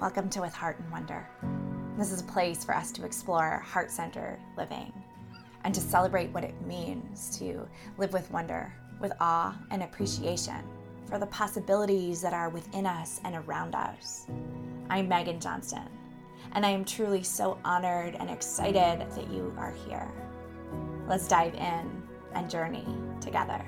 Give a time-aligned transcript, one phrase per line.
[0.00, 1.28] Welcome to With Heart and Wonder.
[1.96, 4.92] This is a place for us to explore heart centered living
[5.64, 7.66] and to celebrate what it means to
[7.96, 10.62] live with wonder, with awe and appreciation
[11.06, 14.28] for the possibilities that are within us and around us.
[14.88, 15.88] I'm Megan Johnston,
[16.52, 20.08] and I am truly so honored and excited that you are here.
[21.08, 22.04] Let's dive in
[22.36, 22.86] and journey
[23.20, 23.66] together.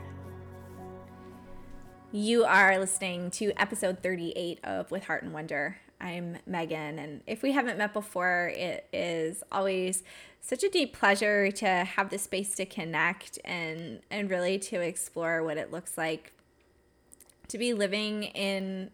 [2.13, 5.79] You are listening to episode 38 of With Heart and Wonder.
[6.01, 10.03] I'm Megan, and if we haven't met before, it is always
[10.41, 15.43] such a deep pleasure to have the space to connect and and really to explore
[15.43, 16.33] what it looks like
[17.49, 18.91] to be living in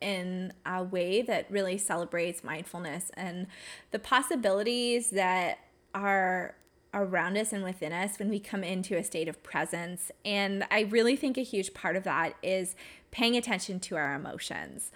[0.00, 3.46] in a way that really celebrates mindfulness and
[3.90, 5.58] the possibilities that
[5.94, 6.54] are
[6.92, 10.10] around us and within us when we come into a state of presence.
[10.24, 12.74] And I really think a huge part of that is
[13.10, 14.90] paying attention to our emotions.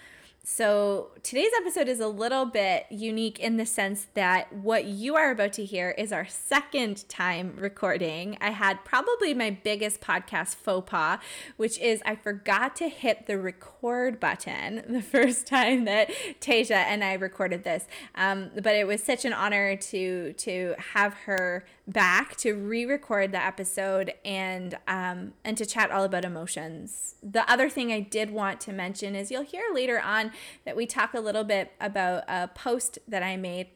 [0.47, 5.31] So, today's episode is a little bit unique in the sense that what you are
[5.31, 8.37] about to hear is our second time recording.
[8.43, 11.19] I had probably my biggest podcast faux pas,
[11.57, 16.11] which is I forgot to hit the record button the first time that
[16.43, 17.87] Tesia and I recorded this.
[18.15, 23.45] Um, but it was such an honor to to have her back to re-record the
[23.45, 27.17] episode and um, and to chat all about emotions.
[27.23, 30.33] The other thing I did want to mention is you'll hear later on
[30.65, 33.69] that we talk a little bit about a post that I made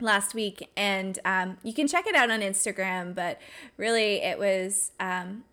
[0.00, 3.14] last week, and um, you can check it out on Instagram.
[3.14, 3.38] But
[3.76, 5.44] really, it was um,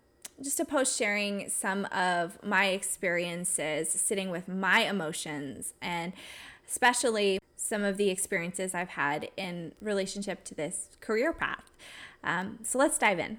[0.42, 6.14] just a post sharing some of my experiences sitting with my emotions, and
[6.66, 7.37] especially
[7.68, 11.70] some of the experiences I've had in relationship to this career path.
[12.24, 13.38] Um, so let's dive in.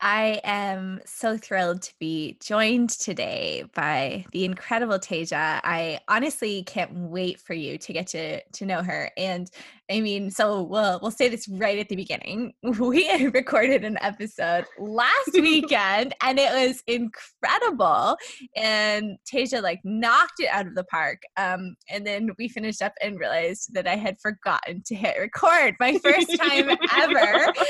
[0.00, 5.60] I am so thrilled to be joined today by the incredible Tesia.
[5.64, 9.10] I honestly can't wait for you to get to to know her.
[9.16, 9.50] And
[9.90, 12.54] I mean, so we'll we'll say this right at the beginning.
[12.78, 18.16] We recorded an episode last weekend and it was incredible.
[18.54, 21.22] And Tesia like knocked it out of the park.
[21.36, 25.74] Um, and then we finished up and realized that I had forgotten to hit record
[25.80, 27.52] my first time ever.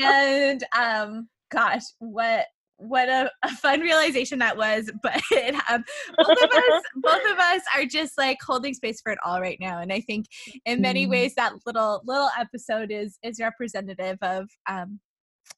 [0.00, 2.46] And um gosh, what
[2.82, 5.22] what a, a, fun realization that was but
[5.70, 5.84] um,
[6.18, 9.58] both of us both of us are just like holding space for it all right
[9.60, 10.26] now and i think
[10.66, 11.12] in many mm-hmm.
[11.12, 14.98] ways that little little episode is is representative of um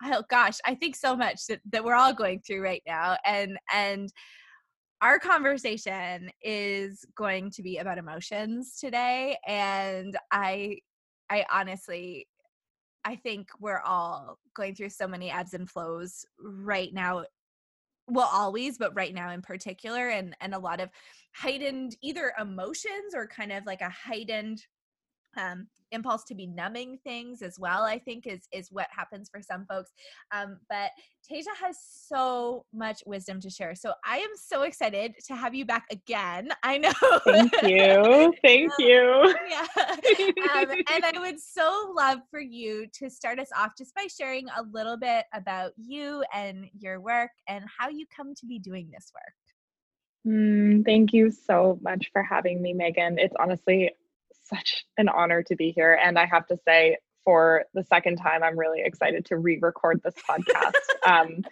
[0.05, 3.57] oh gosh i think so much that, that we're all going through right now and
[3.73, 4.11] and
[5.01, 10.77] our conversation is going to be about emotions today and i
[11.31, 12.27] i honestly
[13.05, 17.25] I think we're all going through so many ebbs and flows right now.
[18.07, 20.91] Well, always, but right now in particular, and and a lot of
[21.35, 24.65] heightened either emotions or kind of like a heightened
[25.37, 29.41] um, impulse to be numbing things as well i think is is what happens for
[29.41, 29.93] some folks
[30.33, 30.91] um, but
[31.31, 35.65] tesia has so much wisdom to share so i am so excited to have you
[35.65, 36.93] back again i know
[37.25, 43.09] thank you thank um, you yeah um, and i would so love for you to
[43.09, 47.65] start us off just by sharing a little bit about you and your work and
[47.79, 49.35] how you come to be doing this work
[50.27, 53.19] Mm, thank you so much for having me, Megan.
[53.19, 53.91] It's honestly
[54.45, 55.99] such an honor to be here.
[56.03, 60.15] And I have to say, for the second time, I'm really excited to re-record this
[60.29, 60.73] podcast.
[61.07, 61.43] um,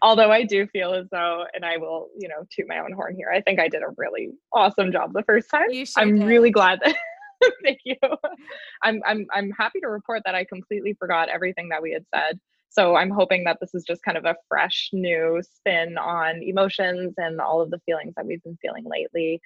[0.00, 3.16] although I do feel as though, and I will, you know, toot my own horn
[3.16, 3.30] here.
[3.34, 5.72] I think I did a really awesome job the first time.
[5.72, 6.26] Sure I'm did.
[6.26, 6.94] really glad that.
[7.64, 7.96] thank you.
[8.82, 12.38] I'm I'm I'm happy to report that I completely forgot everything that we had said.
[12.70, 17.14] So I'm hoping that this is just kind of a fresh new spin on emotions
[17.16, 19.40] and all of the feelings that we've been feeling lately.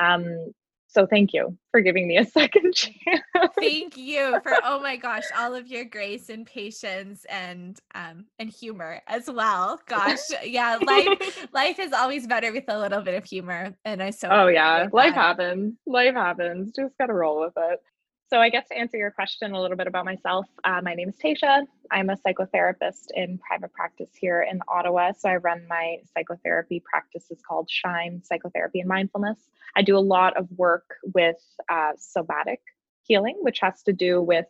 [0.00, 0.52] Um,
[0.88, 3.22] so thank you for giving me a second chance.
[3.60, 8.50] thank you for oh my gosh, all of your grace and patience and um and
[8.50, 9.80] humor as well.
[9.86, 14.10] Gosh, yeah, life life is always better with a little bit of humor, and I
[14.10, 15.74] so oh yeah, life happens.
[15.86, 16.72] Life happens.
[16.74, 17.80] Just gotta roll with it.
[18.30, 21.08] So, I guess to answer your question a little bit about myself, uh, my name
[21.08, 21.62] is Tesia.
[21.90, 25.12] I'm a psychotherapist in private practice here in Ottawa.
[25.12, 29.38] So, I run my psychotherapy practice is called Shine Psychotherapy and Mindfulness.
[29.74, 31.38] I do a lot of work with
[31.70, 32.60] uh, somatic
[33.00, 34.44] healing, which has to do with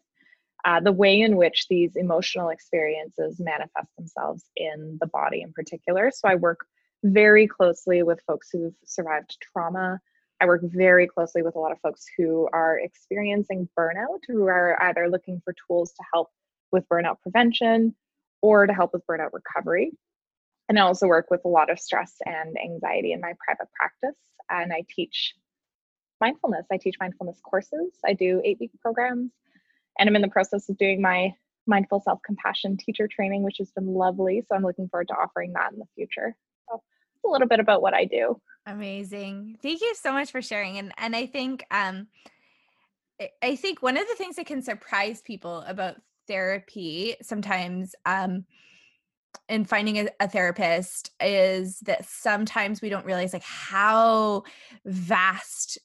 [0.64, 6.10] uh, the way in which these emotional experiences manifest themselves in the body in particular.
[6.10, 6.66] So, I work
[7.04, 10.00] very closely with folks who've survived trauma
[10.40, 14.80] I work very closely with a lot of folks who are experiencing burnout, who are
[14.82, 16.28] either looking for tools to help
[16.70, 17.94] with burnout prevention
[18.40, 19.92] or to help with burnout recovery.
[20.68, 24.18] and I also work with a lot of stress and anxiety in my private practice.
[24.50, 25.34] And I teach
[26.20, 26.66] mindfulness.
[26.70, 27.92] I teach mindfulness courses.
[28.06, 29.32] I do eight week programs.
[29.98, 31.32] And I'm in the process of doing my
[31.66, 34.42] mindful self compassion teacher training, which has been lovely.
[34.48, 36.36] So I'm looking forward to offering that in the future.
[36.68, 36.82] So
[37.24, 38.40] a little bit about what I do.
[38.68, 39.56] Amazing.
[39.62, 40.76] Thank you so much for sharing.
[40.76, 42.06] And and I think um
[43.42, 48.44] I think one of the things that can surprise people about therapy sometimes um
[49.48, 54.42] in finding a, a, therapist is that sometimes we don't realize like how
[54.84, 55.78] vast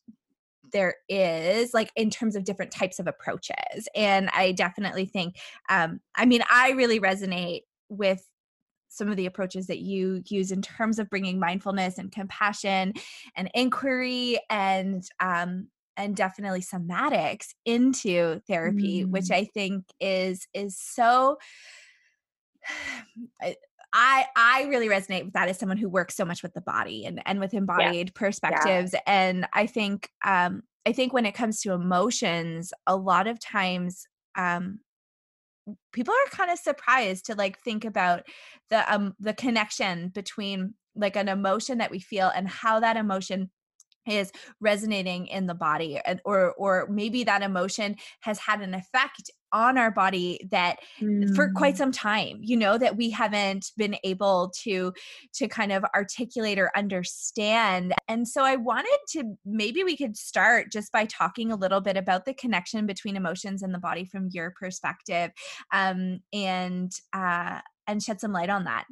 [0.73, 5.37] there is like in terms of different types of approaches and i definitely think
[5.69, 8.27] um i mean i really resonate with
[8.93, 12.93] some of the approaches that you use in terms of bringing mindfulness and compassion
[13.35, 19.09] and inquiry and um and definitely somatics into therapy mm.
[19.09, 21.37] which i think is is so
[23.95, 27.05] I I really resonate with that as someone who works so much with the body
[27.05, 28.11] and and with embodied yeah.
[28.15, 29.01] perspectives yeah.
[29.05, 34.07] and I think um I think when it comes to emotions a lot of times
[34.35, 34.79] um
[35.91, 38.23] people are kind of surprised to like think about
[38.69, 43.49] the um the connection between like an emotion that we feel and how that emotion
[44.07, 49.31] is resonating in the body and or or maybe that emotion has had an effect
[49.53, 51.33] on our body that mm.
[51.35, 51.77] for quite mm.
[51.77, 54.91] some time you know that we haven't been able to
[55.33, 60.71] to kind of articulate or understand and so i wanted to maybe we could start
[60.71, 64.27] just by talking a little bit about the connection between emotions and the body from
[64.31, 65.31] your perspective
[65.71, 68.85] um and uh and shed some light on that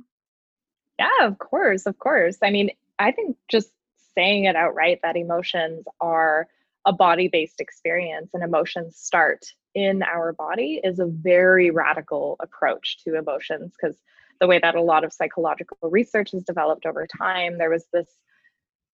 [1.00, 2.70] yeah of course of course i mean
[3.00, 3.72] i think just
[4.16, 6.48] saying it outright that emotions are
[6.86, 12.98] a body based experience and emotions start in our body is a very radical approach
[13.04, 13.98] to emotions because
[14.40, 18.08] the way that a lot of psychological research has developed over time there was this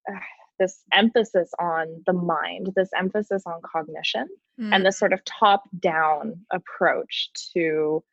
[0.10, 0.20] uh,
[0.60, 4.28] this emphasis on the mind this emphasis on cognition
[4.60, 4.74] mm.
[4.74, 8.04] and this sort of top down approach to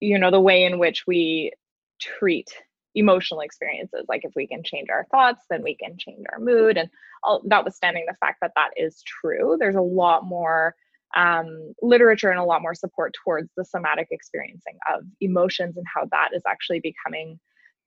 [0.00, 1.52] you know the way in which we
[2.00, 2.52] treat
[2.94, 4.04] emotional experiences.
[4.08, 6.88] Like if we can change our thoughts then we can change our mood and
[7.22, 10.74] all, notwithstanding the fact that that is true there's a lot more
[11.16, 16.06] um, literature and a lot more support towards the somatic experiencing of emotions and how
[16.10, 17.38] that is actually becoming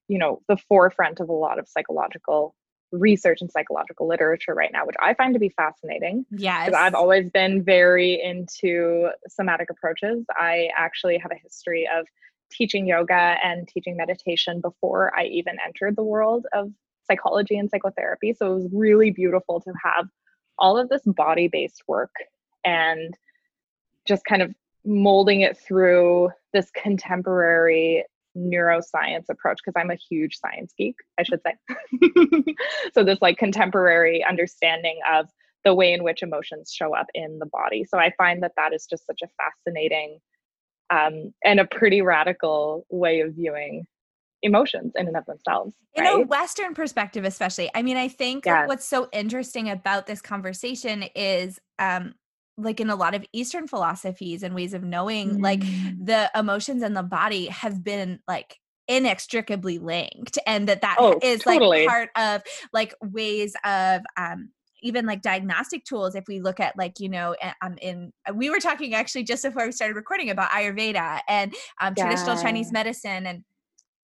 [0.08, 2.54] you know the forefront of a lot of psychological
[2.90, 6.24] research and psychological literature right now which i find to be fascinating.
[6.30, 10.24] Yeah because i've always been very into somatic approaches.
[10.30, 12.06] I actually have a history of
[12.50, 16.70] teaching yoga and teaching meditation before I even entered the world of
[17.06, 18.34] psychology and psychotherapy.
[18.34, 20.06] So it was really beautiful to have
[20.58, 22.14] all of this body based work
[22.64, 23.16] and
[24.06, 24.54] just kind of
[24.84, 28.04] molding it through this contemporary
[28.36, 32.54] neuroscience approach because I'm a huge science geek, I should say.
[32.94, 35.28] so this like contemporary understanding of
[35.64, 37.84] the way in which emotions show up in the body.
[37.84, 40.18] So I find that that is just such a fascinating
[40.90, 43.86] um, and a pretty radical way of viewing
[44.42, 45.74] emotions in and of themselves.
[45.94, 47.70] In a Western perspective, especially.
[47.74, 48.68] I mean, I think yes.
[48.68, 52.14] what's so interesting about this conversation is um,
[52.56, 55.42] like in a lot of Eastern philosophies and ways of knowing, mm.
[55.42, 61.18] like the emotions and the body have been like inextricably linked and that that oh,
[61.22, 61.86] is totally.
[61.86, 64.48] like part of like ways of um
[64.82, 68.50] even like diagnostic tools if we look at like you know um, in uh, we
[68.50, 72.04] were talking actually just before we started recording about ayurveda and um, yeah.
[72.04, 73.44] traditional chinese medicine and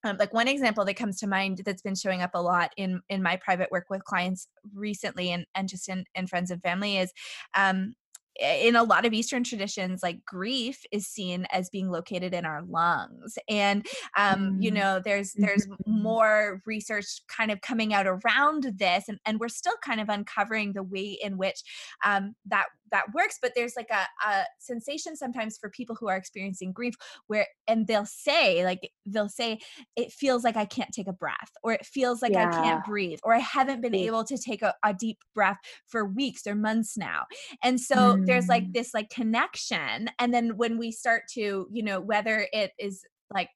[0.05, 3.01] um, like one example that comes to mind that's been showing up a lot in
[3.09, 6.99] in my private work with clients recently and and just in, in friends and family
[6.99, 7.13] is
[7.55, 7.95] um
[8.41, 12.63] in a lot of eastern traditions like grief is seen as being located in our
[12.63, 13.87] lungs and
[14.17, 14.75] um, you mm.
[14.75, 16.03] know there's there's mm-hmm.
[16.03, 20.73] more research kind of coming out around this and, and we're still kind of uncovering
[20.73, 21.63] the way in which
[22.05, 26.17] um, that that works but there's like a, a sensation sometimes for people who are
[26.17, 26.95] experiencing grief
[27.27, 29.59] where and they'll say like they'll say
[29.97, 32.49] it feels like i can't take a breath or it feels like yeah.
[32.49, 35.59] i can't breathe or i haven't been able to take a, a, deep breath
[35.89, 37.25] for weeks or months now
[37.65, 38.27] and so mm.
[38.27, 38.73] there's like mm.
[38.73, 43.49] this like connection and then when we start to you know whether it is like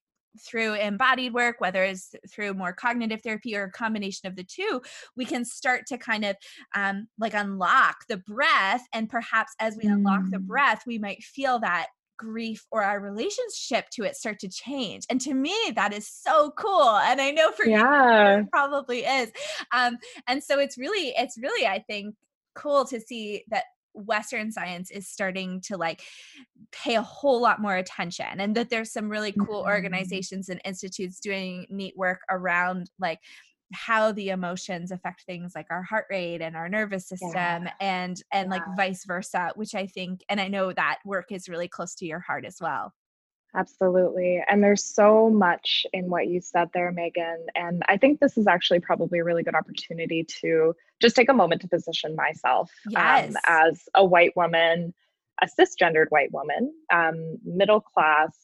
[0.47, 4.81] through embodied work, whether it's through more cognitive therapy or a combination of the two,
[5.17, 6.37] we can start to kind of
[6.75, 8.83] um, like unlock the breath.
[8.93, 9.95] And perhaps as we mm.
[9.95, 10.47] unlock the mm.
[10.47, 15.05] breath, we might feel that grief or our relationship to it start to change.
[15.09, 16.97] And to me, that is so cool.
[16.97, 18.37] And I know for yeah.
[18.37, 19.31] you, it probably is.
[19.73, 22.15] Um, and so it's really, it's really, I think,
[22.55, 23.65] cool to see that
[23.99, 26.03] western science is starting to like
[26.73, 29.71] pay a whole lot more attention and that there's some really cool mm-hmm.
[29.71, 33.21] organizations and institutes doing neat work around like
[33.73, 37.71] how the emotions affect things like our heart rate and our nervous system yeah.
[37.81, 38.51] and and yeah.
[38.51, 42.07] like vice versa which i think and i know that work is really close to
[42.07, 42.93] your heart as well
[43.55, 44.43] Absolutely.
[44.49, 47.47] And there's so much in what you said there, Megan.
[47.55, 51.35] And I think this is actually probably a really good opportunity to just take a
[51.35, 53.31] moment to position myself um, yes.
[53.31, 54.93] um, as a white woman,
[55.41, 58.37] a cisgendered white woman, um, middle class,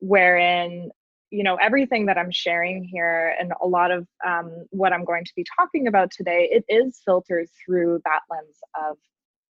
[0.00, 0.90] wherein
[1.30, 5.24] you know everything that i'm sharing here and a lot of um, what i'm going
[5.24, 8.96] to be talking about today it is filtered through that lens of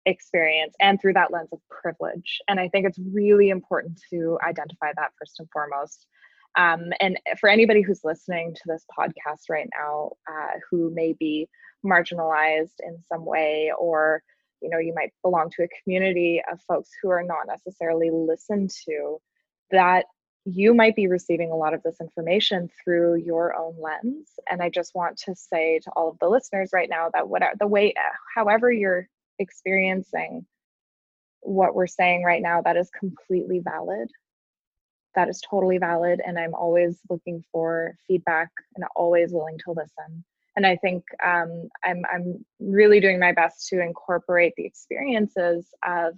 [0.06, 2.40] experience and through that lens of privilege.
[2.48, 6.06] And I think it's really important to identify that first and foremost.
[6.56, 11.48] Um, and for anybody who's listening to this podcast right now uh, who may be
[11.84, 14.22] marginalized in some way or
[14.62, 18.70] you know you might belong to a community of folks who are not necessarily listened
[18.86, 19.18] to
[19.70, 20.06] that
[20.46, 24.70] you might be receiving a lot of this information through your own lens and i
[24.70, 27.92] just want to say to all of the listeners right now that whatever the way
[28.34, 30.46] however you're experiencing
[31.40, 34.08] what we're saying right now, that is completely valid.
[35.14, 36.20] That is totally valid.
[36.24, 40.24] And I'm always looking for feedback and always willing to listen.
[40.56, 46.14] And I think um, I'm, I'm really doing my best to incorporate the experiences of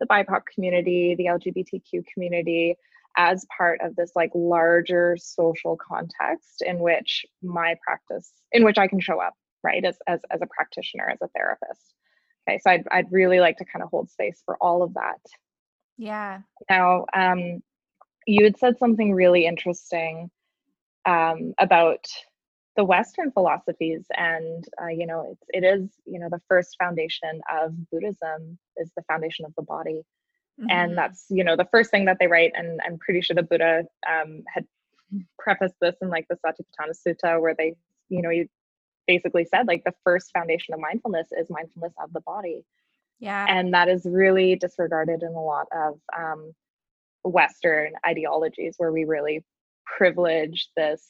[0.00, 2.76] the BIPOC community, the LGBTQ community,
[3.16, 8.88] as part of this like larger social context in which my practice in which i
[8.88, 11.94] can show up right as, as, as a practitioner as a therapist
[12.46, 15.20] Okay, so I'd, I'd really like to kind of hold space for all of that.
[15.96, 16.40] Yeah.
[16.68, 17.62] Now, um,
[18.26, 20.30] you had said something really interesting
[21.06, 22.06] um, about
[22.76, 27.40] the Western philosophies, and uh, you know, it's it is you know the first foundation
[27.52, 30.02] of Buddhism is the foundation of the body,
[30.60, 30.70] mm-hmm.
[30.70, 33.42] and that's you know the first thing that they write, and I'm pretty sure the
[33.42, 34.66] Buddha um, had
[35.38, 37.74] prefaced this in like the Satipatthana Sutta, where they
[38.08, 38.48] you know you
[39.06, 42.64] basically said like the first foundation of mindfulness is mindfulness of the body.
[43.20, 43.46] Yeah.
[43.48, 46.52] And that is really disregarded in a lot of um,
[47.22, 49.44] western ideologies where we really
[49.86, 51.02] privilege this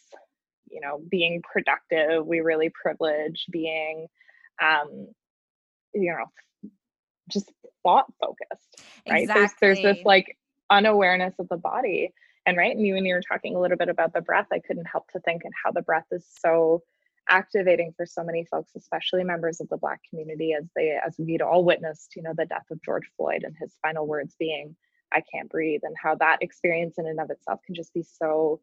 [0.70, 2.26] you know being productive.
[2.26, 4.06] We really privilege being
[4.62, 5.08] um
[5.92, 6.24] you know
[7.30, 7.50] just
[7.82, 9.22] thought focused right?
[9.22, 9.40] Exactly.
[9.60, 10.36] there's there's this like
[10.70, 12.12] unawareness of the body.
[12.46, 14.46] And right and you when you were talking a little bit about the breath.
[14.52, 16.82] I couldn't help to think and how the breath is so
[17.28, 21.42] activating for so many folks especially members of the black community as they as we'd
[21.42, 24.76] all witnessed you know the death of george floyd and his final words being
[25.12, 28.60] i can't breathe and how that experience in and of itself can just be so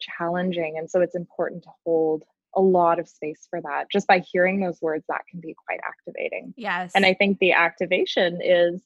[0.00, 0.76] challenging.
[0.78, 2.24] And so it's important to hold
[2.56, 3.90] a lot of space for that.
[3.90, 6.54] Just by hearing those words that can be quite activating.
[6.56, 6.92] Yes.
[6.94, 8.82] And i think the activation is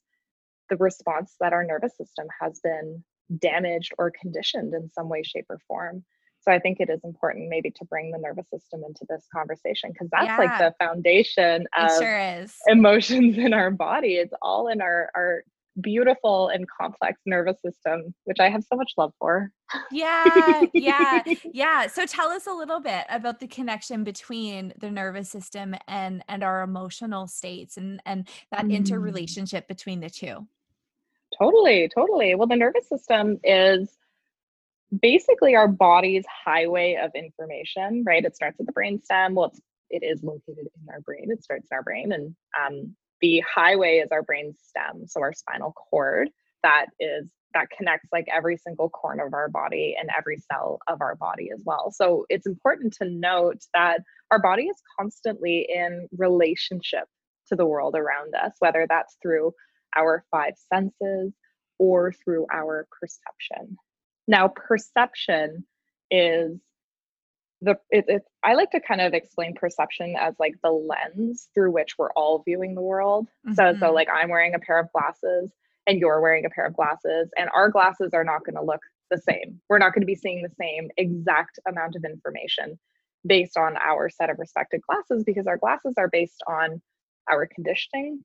[0.70, 3.02] the response that our nervous system has been
[3.38, 6.04] damaged or conditioned in some way shape or form
[6.40, 9.90] so I think it is important maybe to bring the nervous system into this conversation
[9.92, 10.38] because that's yeah.
[10.38, 14.14] like the foundation of sure emotions in our body.
[14.14, 15.42] It's all in our our
[15.80, 19.50] beautiful and complex nervous system, which I have so much love for.
[19.90, 21.86] Yeah, yeah, yeah.
[21.86, 26.42] So tell us a little bit about the connection between the nervous system and and
[26.42, 28.72] our emotional states and and that mm.
[28.72, 30.46] interrelationship between the two.
[31.38, 32.34] Totally, totally.
[32.34, 33.90] Well, the nervous system is
[35.00, 38.24] basically our body's highway of information, right?
[38.24, 39.34] It starts at the brain stem.
[39.34, 41.30] Well, it's, it is located in our brain.
[41.30, 42.12] It starts in our brain.
[42.12, 45.06] And um, the highway is our brain stem.
[45.06, 46.30] So our spinal cord
[46.62, 51.00] that is that connects like every single corner of our body and every cell of
[51.00, 51.90] our body as well.
[51.90, 57.04] So it's important to note that our body is constantly in relationship
[57.48, 59.52] to the world around us, whether that's through
[59.96, 61.32] our five senses
[61.78, 63.78] or through our perception.
[64.28, 65.64] Now, perception
[66.10, 66.60] is
[67.60, 71.72] the it, it, I like to kind of explain perception as like the lens through
[71.72, 73.26] which we're all viewing the world.
[73.46, 73.54] Mm-hmm.
[73.54, 73.94] So, so mm-hmm.
[73.94, 75.50] like I'm wearing a pair of glasses
[75.88, 78.82] and you're wearing a pair of glasses, and our glasses are not going to look
[79.10, 79.58] the same.
[79.70, 82.78] We're not going to be seeing the same exact amount of information
[83.26, 86.82] based on our set of respected glasses because our glasses are based on
[87.30, 88.22] our conditioning.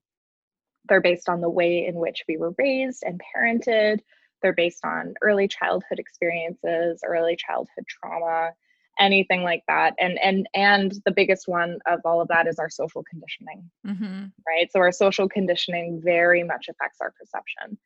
[0.90, 4.00] They're based on the way in which we were raised and parented,
[4.44, 8.52] they're based on early childhood experiences, early childhood trauma,
[9.00, 9.96] anything like that.
[10.00, 13.70] And and and the biggest one of all of that is our social conditioning.
[13.88, 14.26] Mm-hmm.
[14.48, 14.72] Right?
[14.72, 17.78] So our social conditioning very much affects our perception.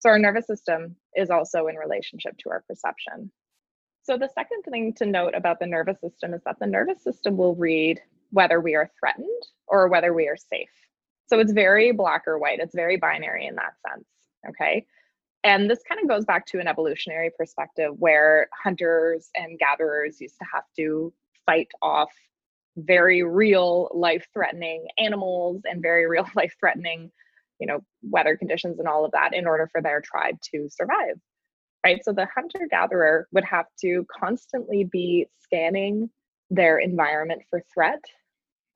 [0.00, 3.30] So our nervous system is also in relationship to our perception.
[4.02, 7.36] So the second thing to note about the nervous system is that the nervous system
[7.36, 10.70] will read whether we are threatened or whether we are safe.
[11.26, 12.60] So it's very black or white.
[12.60, 14.06] It's very binary in that sense.
[14.48, 14.86] Okay.
[15.46, 20.34] And this kind of goes back to an evolutionary perspective where hunters and gatherers used
[20.40, 21.12] to have to
[21.46, 22.10] fight off
[22.76, 27.12] very real life threatening animals and very real life threatening
[27.60, 31.14] you know weather conditions and all of that in order for their tribe to survive
[31.84, 32.04] right?
[32.04, 36.10] So the hunter gatherer would have to constantly be scanning
[36.50, 38.02] their environment for threat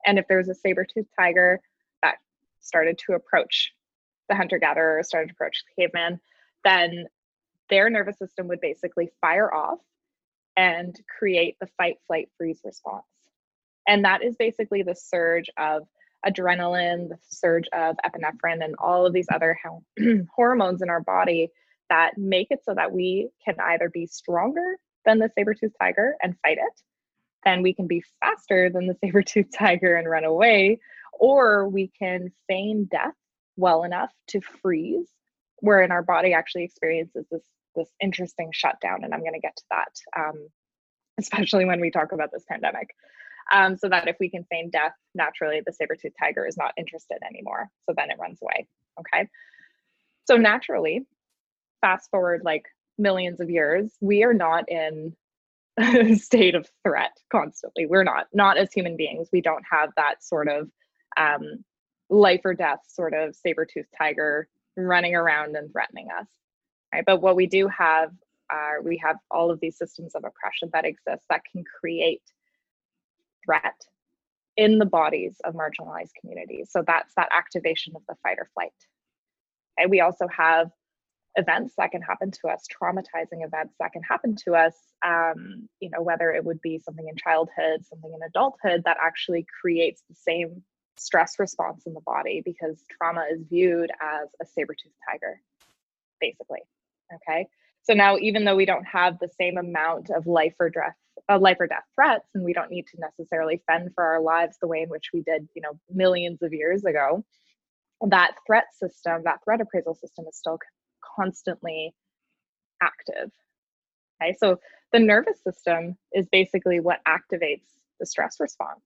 [0.05, 1.59] and if there's a saber-toothed tiger
[2.01, 2.15] that
[2.61, 3.73] started to approach
[4.29, 6.17] the hunter gatherer started to approach the caveman
[6.63, 7.05] then
[7.69, 9.79] their nervous system would basically fire off
[10.57, 13.05] and create the fight flight freeze response.
[13.87, 15.87] And that is basically the surge of
[16.25, 19.57] adrenaline, the surge of epinephrine, and all of these other
[20.35, 21.49] hormones in our body
[21.89, 26.35] that make it so that we can either be stronger than the saber-toothed tiger and
[26.41, 26.81] fight it,
[27.43, 30.79] then we can be faster than the saber-toothed tiger and run away,
[31.13, 33.15] or we can feign death
[33.57, 35.09] well enough to freeze,
[35.61, 37.41] wherein our body actually experiences this
[37.75, 39.03] this interesting shutdown.
[39.03, 40.47] And I'm going to get to that, um,
[41.19, 42.89] especially when we talk about this pandemic
[43.53, 47.17] um, so that if we can feign death naturally, the saber-tooth tiger is not interested
[47.27, 47.69] anymore.
[47.85, 48.67] So then it runs away.
[48.99, 49.27] Okay.
[50.25, 51.05] So naturally,
[51.81, 52.65] fast forward like
[52.97, 55.15] millions of years, we are not in
[55.79, 57.85] a state of threat constantly.
[57.85, 59.29] We're not, not as human beings.
[59.31, 60.69] We don't have that sort of
[61.17, 61.63] um,
[62.09, 64.47] life or death sort of saber-tooth tiger
[64.77, 66.27] running around and threatening us.
[66.93, 67.03] Right.
[67.05, 68.11] But what we do have
[68.49, 72.21] are we have all of these systems of oppression that exist that can create
[73.45, 73.79] threat
[74.57, 76.69] in the bodies of marginalized communities.
[76.71, 78.71] So that's that activation of the fight or flight.
[79.77, 80.69] And we also have
[81.35, 84.75] events that can happen to us, traumatizing events that can happen to us,
[85.05, 89.45] um, you know, whether it would be something in childhood, something in adulthood that actually
[89.61, 90.61] creates the same
[90.97, 95.41] stress response in the body because trauma is viewed as a saber-toothed tiger,
[96.19, 96.61] basically.
[97.13, 97.47] Okay.
[97.83, 100.95] So now, even though we don't have the same amount of life or death,
[101.29, 104.57] uh, life or death threats, and we don't need to necessarily fend for our lives
[104.61, 107.25] the way in which we did, you know, millions of years ago,
[108.07, 110.59] that threat system, that threat appraisal system, is still
[111.15, 111.93] constantly
[112.81, 113.31] active.
[114.21, 114.59] Okay, so
[114.91, 117.65] the nervous system is basically what activates
[117.99, 118.81] the stress response,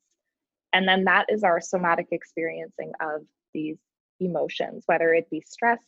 [0.75, 3.21] and then that is our somatic experiencing of
[3.53, 3.77] these
[4.19, 5.79] emotions, whether it be stress,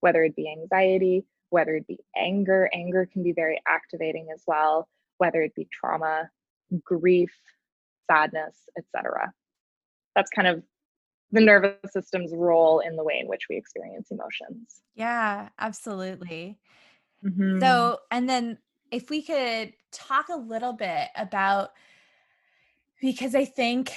[0.00, 4.88] whether it be anxiety whether it be anger, anger can be very activating as well,
[5.18, 6.28] whether it be trauma,
[6.84, 7.32] grief,
[8.10, 9.32] sadness, etc.
[10.14, 10.62] That's kind of
[11.32, 14.82] the nervous system's role in the way in which we experience emotions.
[14.94, 16.58] Yeah, absolutely.
[17.24, 17.60] Mm-hmm.
[17.60, 18.58] So, and then
[18.90, 21.70] if we could talk a little bit about
[23.00, 23.92] because I think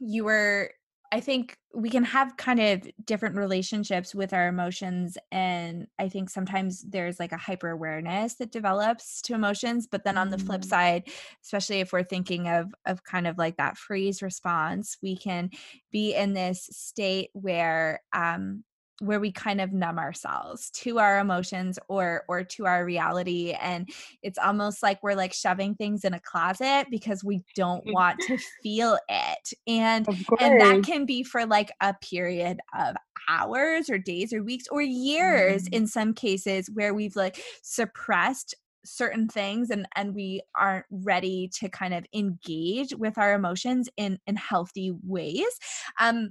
[0.00, 0.70] you were
[1.12, 5.18] I think we can have kind of different relationships with our emotions.
[5.32, 9.88] And I think sometimes there's like a hyper awareness that develops to emotions.
[9.90, 10.68] But then on the flip mm.
[10.68, 11.08] side,
[11.42, 15.50] especially if we're thinking of, of kind of like that freeze response, we can
[15.90, 18.62] be in this state where um,
[19.00, 23.88] where we kind of numb ourselves to our emotions or or to our reality and
[24.22, 27.92] it's almost like we're like shoving things in a closet because we don't mm.
[27.92, 30.06] want to feel it and
[30.38, 32.94] and that can be for like a period of
[33.28, 35.74] hours or days or weeks or years mm.
[35.74, 41.68] in some cases where we've like suppressed certain things and and we aren't ready to
[41.68, 45.58] kind of engage with our emotions in in healthy ways
[46.00, 46.30] um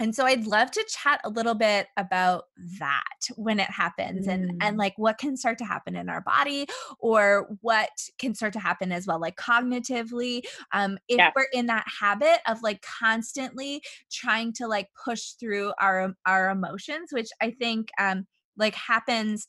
[0.00, 2.44] and so I'd love to chat a little bit about
[2.80, 3.02] that
[3.36, 4.32] when it happens mm.
[4.32, 6.66] and and like what can start to happen in our body
[6.98, 11.32] or what can start to happen as well like cognitively um if yes.
[11.36, 17.10] we're in that habit of like constantly trying to like push through our our emotions
[17.12, 18.26] which I think um
[18.56, 19.46] like happens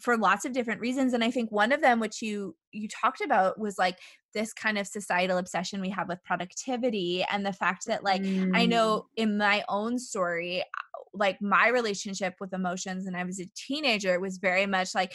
[0.00, 3.20] for lots of different reasons and i think one of them which you you talked
[3.20, 3.98] about was like
[4.34, 8.50] this kind of societal obsession we have with productivity and the fact that like mm.
[8.54, 10.62] i know in my own story
[11.12, 15.14] like my relationship with emotions and i was a teenager was very much like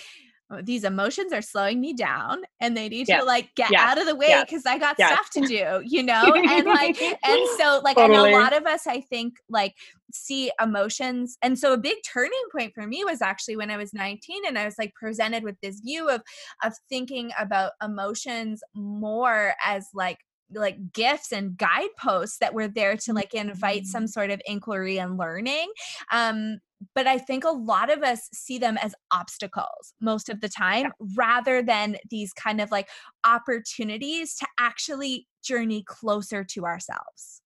[0.61, 3.19] these emotions are slowing me down and they need yes.
[3.19, 3.81] to like get yes.
[3.81, 4.75] out of the way because yes.
[4.75, 6.33] I got stuff to do, you know?
[6.33, 8.31] and like, and so like, totally.
[8.31, 9.73] and a lot of us, I think, like,
[10.13, 11.37] see emotions.
[11.41, 14.57] And so a big turning point for me was actually when I was 19 and
[14.57, 16.21] I was like presented with this view of,
[16.63, 20.19] of thinking about emotions more as like
[20.53, 24.09] like gifts and guideposts that were there to like invite some mm.
[24.09, 25.67] sort of inquiry and learning
[26.11, 26.59] um
[26.93, 30.83] but I think a lot of us see them as obstacles most of the time
[30.83, 31.07] yeah.
[31.15, 32.89] rather than these kind of like
[33.25, 37.41] opportunities to actually journey closer to ourselves.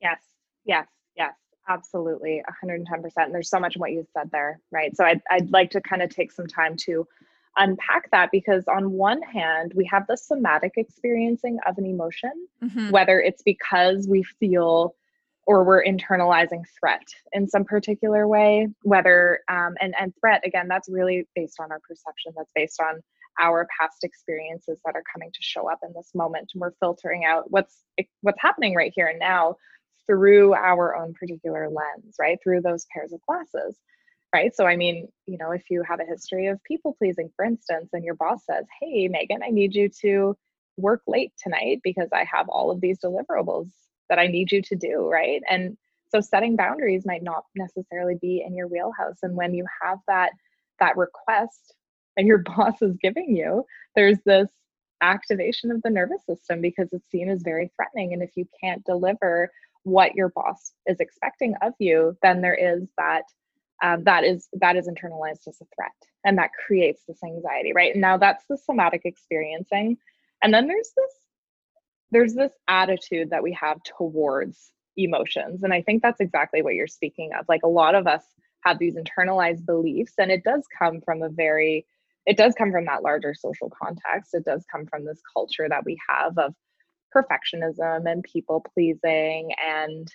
[0.00, 0.20] Yes,
[0.64, 0.86] yes,
[1.16, 1.32] yes.
[1.68, 2.84] Absolutely, 110%.
[3.16, 4.96] And there's so much in what you said there, right?
[4.96, 7.06] So I'd, I'd like to kind of take some time to
[7.56, 12.90] unpack that because, on one hand, we have the somatic experiencing of an emotion, mm-hmm.
[12.90, 14.96] whether it's because we feel
[15.46, 17.02] or we're internalizing threat
[17.32, 21.80] in some particular way, whether, um, and, and threat, again, that's really based on our
[21.80, 23.00] perception, that's based on
[23.40, 27.24] our past experiences that are coming to show up in this moment and we're filtering
[27.24, 27.82] out what's
[28.20, 29.56] what's happening right here and now
[30.06, 32.38] through our own particular lens, right?
[32.42, 33.78] Through those pairs of glasses,
[34.34, 34.54] right?
[34.54, 37.90] So, I mean, you know, if you have a history of people pleasing, for instance,
[37.92, 40.36] and your boss says, Hey, Megan, I need you to
[40.76, 43.68] work late tonight because I have all of these deliverables
[44.12, 45.40] that I need you to do, right?
[45.48, 45.74] And
[46.10, 49.16] so setting boundaries might not necessarily be in your wheelhouse.
[49.22, 50.32] And when you have that
[50.80, 51.74] that request
[52.18, 53.64] and your boss is giving you,
[53.96, 54.50] there's this
[55.00, 58.12] activation of the nervous system because it's seen as very threatening.
[58.12, 59.50] And if you can't deliver
[59.84, 63.22] what your boss is expecting of you, then there is that
[63.82, 65.90] um, that is that is internalized as a threat,
[66.22, 67.94] and that creates this anxiety, right?
[67.94, 69.96] And now that's the somatic experiencing,
[70.42, 71.21] and then there's this
[72.12, 76.86] there's this attitude that we have towards emotions, and I think that's exactly what you're
[76.86, 77.46] speaking of.
[77.48, 78.22] Like a lot of us
[78.64, 81.86] have these internalized beliefs, and it does come from a very
[82.24, 84.34] it does come from that larger social context.
[84.34, 86.54] It does come from this culture that we have of
[87.14, 90.08] perfectionism and people pleasing and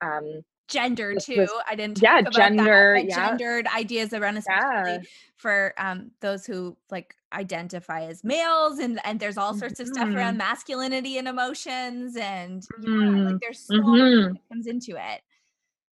[0.00, 1.40] um, gender too.
[1.40, 3.28] Was, I didn't yeah, gender, that, yeah.
[3.28, 4.98] gendered ideas around especially yeah.
[5.36, 10.08] for um, those who like identify as males and and there's all sorts of stuff
[10.08, 10.16] mm-hmm.
[10.16, 13.16] around masculinity and emotions and mm-hmm.
[13.16, 14.26] yeah, like there's so mm-hmm.
[14.26, 15.20] much that comes into it.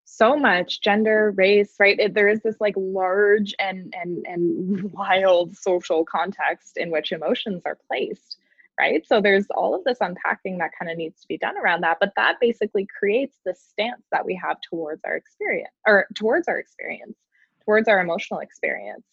[0.06, 1.98] So much gender, race, right?
[1.98, 7.64] It, there is this like large and and and wild social context in which emotions
[7.66, 8.38] are placed
[8.82, 9.06] right?
[9.06, 11.98] So there's all of this unpacking that kind of needs to be done around that.
[12.00, 16.58] But that basically creates the stance that we have towards our experience or towards our
[16.58, 17.16] experience,
[17.64, 19.04] towards our emotional experience,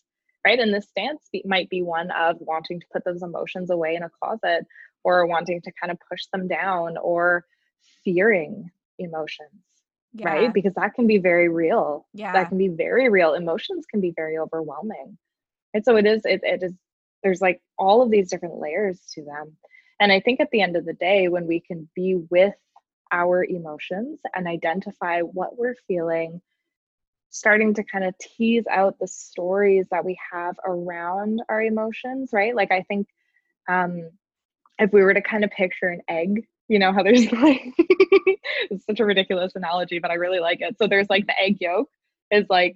[0.47, 0.59] right?
[0.59, 4.03] And this stance be, might be one of wanting to put those emotions away in
[4.03, 4.67] a closet
[5.05, 7.45] or wanting to kind of push them down or
[8.03, 9.51] fearing emotions.
[10.15, 10.31] Yeah.
[10.31, 10.55] Right.
[10.55, 12.07] Because that can be very real.
[12.15, 12.33] Yeah.
[12.33, 13.35] That can be very real.
[13.35, 15.19] Emotions can be very overwhelming.
[15.75, 16.73] And so it is, it, it is
[17.23, 19.57] there's like all of these different layers to them.
[20.01, 22.55] And i think at the end of the day when we can be with
[23.11, 26.41] our emotions and identify what we're feeling
[27.31, 32.55] starting to kind of tease out the stories that we have around our emotions right?
[32.55, 33.09] Like i think
[33.69, 34.11] um
[34.79, 37.63] if we were to kind of picture an egg you know how there's like
[38.71, 40.77] it's such a ridiculous analogy but i really like it.
[40.79, 41.89] So there's like the egg yolk
[42.31, 42.75] is like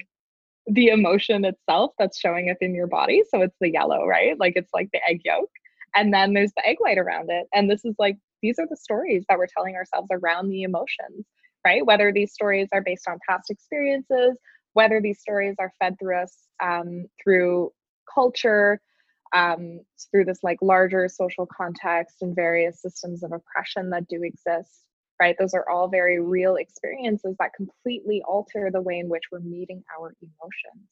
[0.66, 3.22] the emotion itself that's showing up in your body.
[3.28, 4.38] So it's the yellow, right?
[4.38, 5.50] Like it's like the egg yolk.
[5.94, 7.46] And then there's the egg white around it.
[7.52, 11.26] And this is like, these are the stories that we're telling ourselves around the emotions,
[11.66, 11.84] right?
[11.84, 14.38] Whether these stories are based on past experiences,
[14.72, 17.72] whether these stories are fed through us um, through
[18.12, 18.80] culture,
[19.34, 24.84] um, through this like larger social context and various systems of oppression that do exist
[25.22, 25.36] right?
[25.38, 29.84] Those are all very real experiences that completely alter the way in which we're meeting
[29.96, 30.88] our emotions,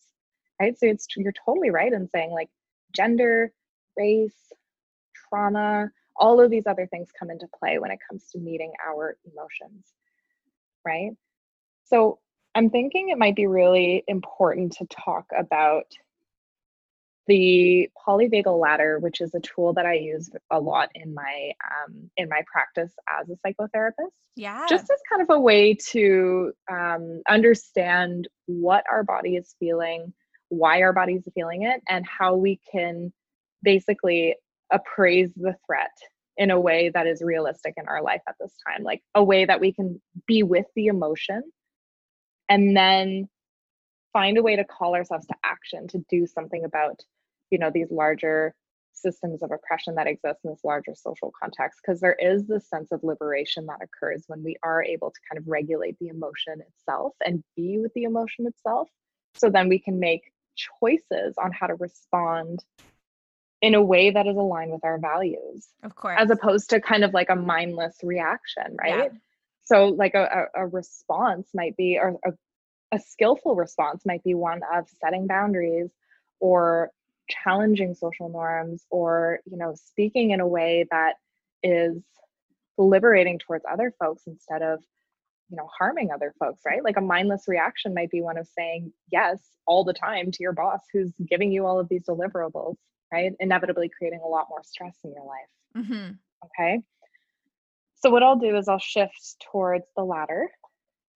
[0.61, 0.79] right?
[0.79, 2.49] So it's you're totally right in saying like
[2.95, 3.53] gender,
[3.97, 4.53] race,
[5.29, 9.17] trauma, all of these other things come into play when it comes to meeting our
[9.33, 9.85] emotions,
[10.87, 11.11] right?
[11.87, 12.21] So
[12.55, 15.87] I'm thinking it might be really important to talk about
[17.27, 22.11] the polyvagal ladder, which is a tool that I use a lot in my um,
[22.17, 24.11] in my practice as a psychotherapist.
[24.37, 24.67] Yeah.
[24.69, 30.13] Just as kind of a way to um, understand what our body is feeling,
[30.49, 33.13] why our body is feeling it, and how we can
[33.63, 34.37] basically
[34.73, 35.91] appraise the threat
[36.37, 39.45] in a way that is realistic in our life at this time, like a way
[39.45, 41.43] that we can be with the emotion
[42.51, 43.29] and then
[44.13, 47.01] find a way to call ourselves to action to do something about
[47.51, 48.55] you know these larger
[48.93, 52.93] systems of oppression that exist in this larger social context because there is this sense
[52.93, 57.15] of liberation that occurs when we are able to kind of regulate the emotion itself
[57.25, 58.89] and be with the emotion itself.
[59.35, 62.65] So then we can make choices on how to respond
[63.63, 66.17] in a way that is aligned with our values of course.
[66.19, 69.13] as opposed to kind of like a mindless reaction right?
[69.13, 69.19] Yeah.
[69.63, 72.33] so like a, a, a response might be or a,
[72.93, 75.91] a skillful response might be one of setting boundaries
[76.41, 76.91] or
[77.29, 81.15] challenging social norms or you know speaking in a way that
[81.63, 82.03] is
[82.77, 84.81] liberating towards other folks instead of
[85.49, 86.83] you know harming other folks right?
[86.83, 90.53] Like a mindless reaction might be one of saying yes all the time to your
[90.53, 92.77] boss who's giving you all of these deliverables
[93.13, 93.33] right?
[93.41, 95.85] Inevitably creating a lot more stress in your life.
[95.85, 96.13] Mm-hmm.
[96.47, 96.81] okay?
[97.97, 100.49] So what i'll do is i'll shift towards the ladder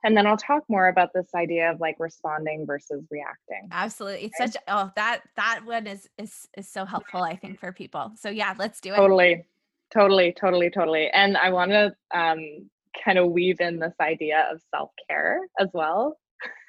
[0.05, 3.69] and then I'll talk more about this idea of like responding versus reacting.
[3.73, 4.27] Absolutely.
[4.27, 8.13] It's such oh that that one is is is so helpful I think for people.
[8.17, 8.97] So yeah, let's do it.
[8.97, 9.45] Totally.
[9.93, 11.09] Totally, totally, totally.
[11.11, 12.69] And I want to um
[13.05, 16.19] kind of weave in this idea of self-care as well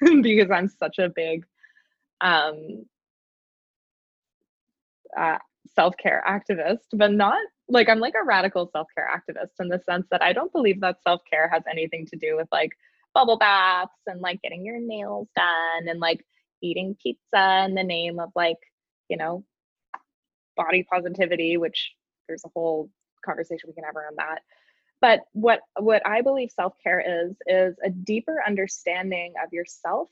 [0.22, 1.44] because I'm such a big
[2.22, 2.86] um
[5.16, 5.38] uh,
[5.74, 10.22] self-care activist, but not like I'm like a radical self-care activist in the sense that
[10.22, 12.70] I don't believe that self-care has anything to do with like
[13.16, 16.22] bubble baths and like getting your nails done and like
[16.62, 18.58] eating pizza in the name of like,
[19.08, 19.42] you know,
[20.54, 21.94] body positivity, which
[22.28, 22.90] there's a whole
[23.24, 24.40] conversation we can have around that.
[25.00, 30.08] But what what I believe self-care is is a deeper understanding of yourself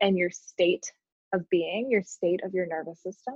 [0.00, 0.90] and your state
[1.34, 3.34] of being, your state of your nervous system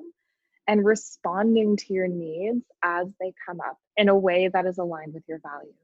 [0.66, 5.12] and responding to your needs as they come up in a way that is aligned
[5.12, 5.74] with your values.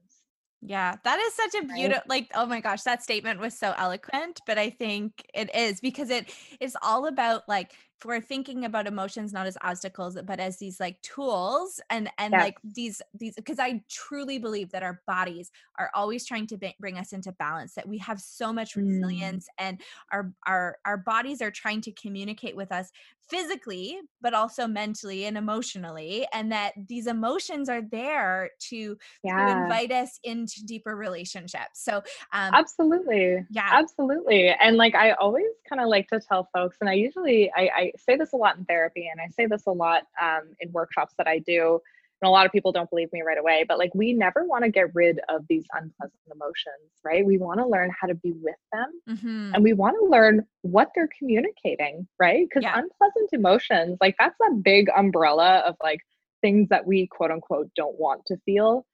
[0.65, 2.09] Yeah, that is such a beautiful right?
[2.09, 6.09] like oh my gosh, that statement was so eloquent, but I think it is because
[6.09, 7.73] it is all about like
[8.05, 12.41] we're thinking about emotions not as obstacles but as these like tools and and yes.
[12.41, 16.75] like these these because i truly believe that our bodies are always trying to b-
[16.79, 18.87] bring us into balance that we have so much mm.
[18.87, 19.65] resilience mm.
[19.65, 22.91] and our our our bodies are trying to communicate with us
[23.29, 29.45] physically but also mentally and emotionally and that these emotions are there to, yeah.
[29.45, 31.97] to invite us into deeper relationships so
[32.33, 36.89] um absolutely yeah absolutely and like i always kind of like to tell folks and
[36.89, 39.71] i usually I, I say this a lot in therapy and I say this a
[39.71, 41.79] lot um, in workshops that I do.
[42.21, 44.63] And a lot of people don't believe me right away, but like we never want
[44.63, 47.25] to get rid of these unpleasant emotions, right?
[47.25, 49.55] We want to learn how to be with them mm-hmm.
[49.55, 52.47] and we want to learn what they're communicating, right?
[52.47, 52.79] Because yeah.
[52.79, 55.99] unpleasant emotions, like that's a big umbrella of like
[56.41, 58.85] things that we quote unquote don't want to feel.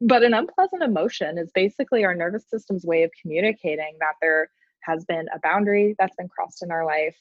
[0.00, 4.48] But an unpleasant emotion is basically our nervous system's way of communicating that there
[4.84, 7.16] has been a boundary that's been crossed in our life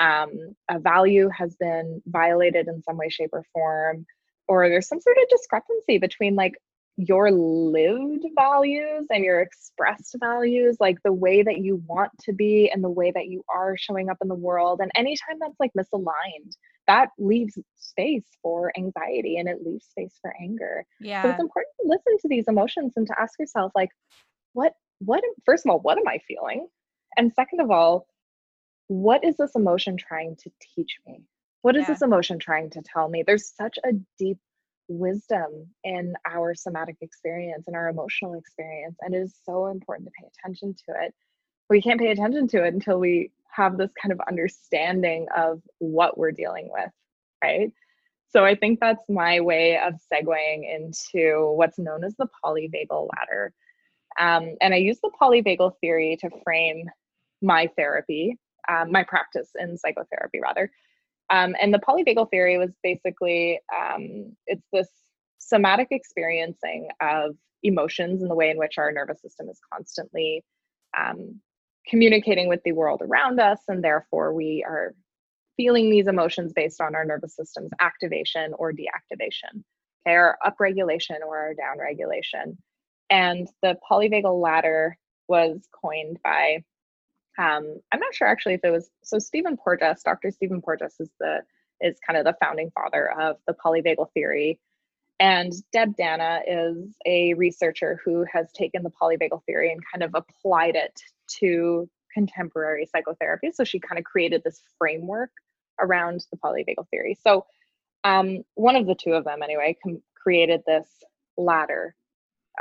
[0.00, 4.06] um, a value has been violated in some way, shape, or form,
[4.48, 6.54] or there's some sort of discrepancy between like
[6.96, 12.70] your lived values and your expressed values, like the way that you want to be
[12.70, 14.80] and the way that you are showing up in the world.
[14.80, 16.52] And anytime that's like misaligned,
[16.86, 20.84] that leaves space for anxiety and it leaves space for anger.
[21.00, 21.22] Yeah.
[21.22, 23.90] So it's important to listen to these emotions and to ask yourself, like,
[24.52, 26.68] what, what, first of all, what am I feeling?
[27.16, 28.06] And second of all,
[28.88, 31.22] what is this emotion trying to teach me?
[31.62, 31.94] What is yeah.
[31.94, 33.22] this emotion trying to tell me?
[33.26, 34.38] There's such a deep
[34.88, 38.96] wisdom in our somatic experience and our emotional experience.
[39.00, 41.14] And it is so important to pay attention to it.
[41.70, 46.18] We can't pay attention to it until we have this kind of understanding of what
[46.18, 46.90] we're dealing with,
[47.42, 47.72] right?
[48.30, 53.52] So I think that's my way of segueing into what's known as the polyvagal ladder.
[54.18, 56.90] Um, and I use the polyvagal theory to frame
[57.40, 60.70] my therapy um, my practice in psychotherapy rather.
[61.30, 64.88] Um, and the polyvagal theory was basically um, it's this
[65.38, 70.44] somatic experiencing of emotions and the way in which our nervous system is constantly
[70.96, 71.40] um,
[71.88, 74.94] communicating with the world around us, and therefore we are
[75.56, 79.62] feeling these emotions based on our nervous system's activation or deactivation,
[80.06, 82.56] okay, or upregulation or our downregulation.
[83.10, 84.96] And the polyvagal ladder
[85.28, 86.64] was coined by
[87.38, 90.30] um, I'm not sure actually if it was so Stephen Porges, Dr.
[90.30, 91.40] Stephen Porges is the
[91.80, 94.60] is kind of the founding father of the polyvagal theory.
[95.20, 100.14] And Deb Dana is a researcher who has taken the polyvagal theory and kind of
[100.14, 101.00] applied it
[101.40, 103.50] to contemporary psychotherapy.
[103.52, 105.30] So she kind of created this framework
[105.80, 107.18] around the polyvagal theory.
[107.22, 107.44] So
[108.04, 110.86] um, one of the two of them, anyway, com- created this
[111.36, 111.94] ladder.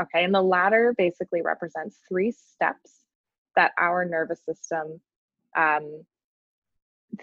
[0.01, 3.02] Okay, and the ladder basically represents three steps
[3.55, 4.99] that our nervous system
[5.55, 6.03] um,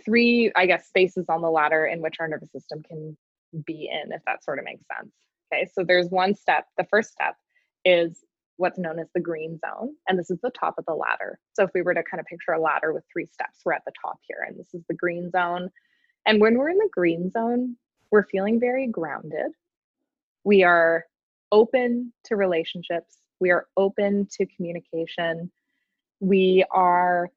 [0.05, 3.17] three i guess spaces on the ladder in which our nervous system can
[3.65, 5.13] be in if that sort of makes sense.
[5.53, 6.67] Okay so there's one step.
[6.77, 7.37] The first step
[7.85, 8.25] is
[8.57, 11.39] what's known as the green zone and this is the top of the ladder.
[11.55, 13.83] So if we were to kind of picture a ladder with three steps we're at
[13.87, 15.71] the top here and this is the green zone.
[16.27, 17.77] And when we're in the green zone
[18.11, 19.53] we're feeling very grounded.
[20.43, 21.05] We are
[21.53, 23.19] open to relationships.
[23.39, 25.51] We are open to communication
[26.21, 27.31] we are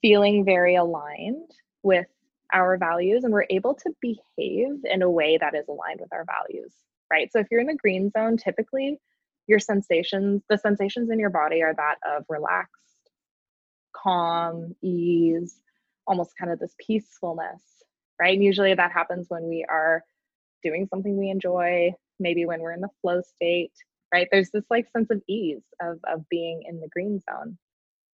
[0.00, 1.50] feeling very aligned
[1.82, 2.06] with
[2.52, 6.24] our values and we're able to behave in a way that is aligned with our
[6.24, 6.72] values,
[7.10, 7.30] right?
[7.32, 8.98] So if you're in the green zone, typically
[9.46, 13.10] your sensations, the sensations in your body are that of relaxed,
[13.94, 15.60] calm, ease,
[16.06, 17.62] almost kind of this peacefulness,
[18.20, 18.34] right?
[18.34, 20.02] And usually that happens when we are
[20.62, 23.72] doing something we enjoy, maybe when we're in the flow state,
[24.12, 24.28] right?
[24.30, 27.58] There's this like sense of ease of, of being in the green zone.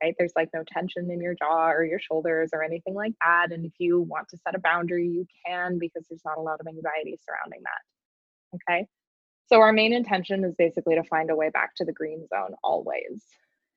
[0.03, 0.15] Right?
[0.19, 3.53] There's like no tension in your jaw or your shoulders or anything like that.
[3.53, 6.61] And if you want to set a boundary, you can because there's not a lot
[6.61, 8.57] of anxiety surrounding that.
[8.57, 8.87] Okay.
[9.47, 12.55] So our main intention is basically to find a way back to the green zone
[12.65, 13.25] always.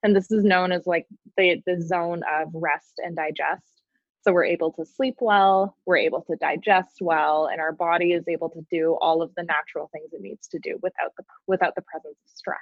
[0.03, 1.05] And this is known as like
[1.37, 3.81] the, the zone of rest and digest.
[4.21, 8.27] So we're able to sleep well, we're able to digest well, and our body is
[8.27, 11.75] able to do all of the natural things it needs to do without the without
[11.75, 12.57] the presence of stress.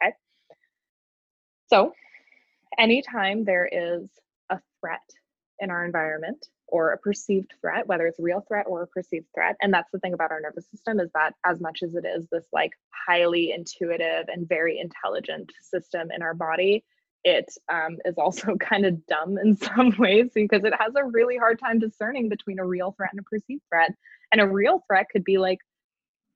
[0.00, 0.12] Okay.
[1.66, 1.92] So
[2.78, 4.08] anytime there is
[4.50, 5.02] a threat
[5.60, 9.26] in our environment or a perceived threat, whether it's a real threat or a perceived
[9.34, 12.04] threat, and that's the thing about our nervous system is that as much as it
[12.04, 12.72] is this like
[13.06, 16.84] highly intuitive and very intelligent system in our body,
[17.24, 21.36] it um, is also kind of dumb in some ways because it has a really
[21.36, 23.92] hard time discerning between a real threat and a perceived threat.
[24.30, 25.58] And a real threat could be like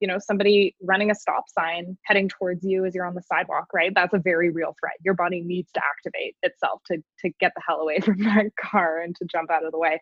[0.02, 3.68] you know somebody running a stop sign heading towards you as you're on the sidewalk
[3.72, 3.92] right?
[3.94, 4.94] That's a very real threat.
[5.04, 9.00] Your body needs to activate itself to to get the hell away from that car
[9.00, 10.00] and to jump out of the way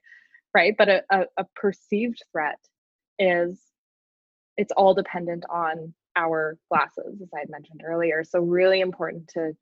[0.54, 0.74] right?
[0.76, 2.58] But a, a, a perceived threat
[3.18, 3.60] is
[4.56, 8.24] it's all dependent on our glasses as i had mentioned earlier.
[8.24, 9.52] So really important to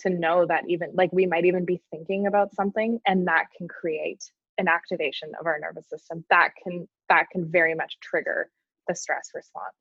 [0.00, 3.68] to know that even like we might even be thinking about something and that can
[3.68, 4.22] create
[4.58, 6.24] an activation of our nervous system.
[6.30, 8.50] That can that can very much trigger
[8.88, 9.74] the stress response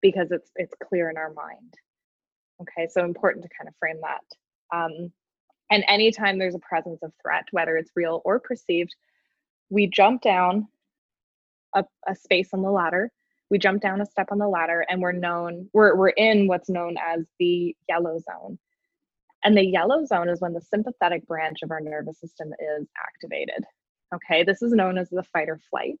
[0.00, 1.74] because it's it's clear in our mind.
[2.62, 4.76] Okay so important to kind of frame that.
[4.76, 5.12] Um,
[5.70, 8.94] and anytime there's a presence of threat whether it's real or perceived
[9.70, 10.68] we jump down
[11.74, 13.10] a, a space on the ladder.
[13.50, 16.68] We jump down a step on the ladder and we're known we're, we're in what's
[16.68, 18.58] known as the yellow zone.
[19.44, 23.64] And the yellow zone is when the sympathetic branch of our nervous system is activated.
[24.14, 26.00] Okay this is known as the fight or flight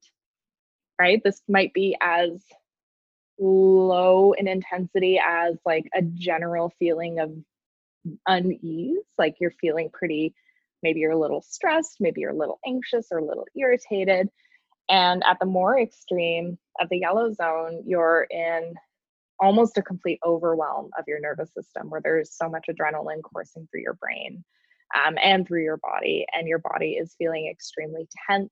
[0.98, 1.20] right?
[1.24, 2.42] This might be as
[3.38, 7.32] low in intensity as like a general feeling of
[8.26, 10.34] unease, like you're feeling pretty,
[10.82, 14.28] maybe you're a little stressed, maybe you're a little anxious or a little irritated.
[14.88, 18.74] And at the more extreme of the yellow zone, you're in
[19.40, 23.82] almost a complete overwhelm of your nervous system where there's so much adrenaline coursing through
[23.82, 24.44] your brain
[24.94, 28.50] um, and through your body, and your body is feeling extremely tense,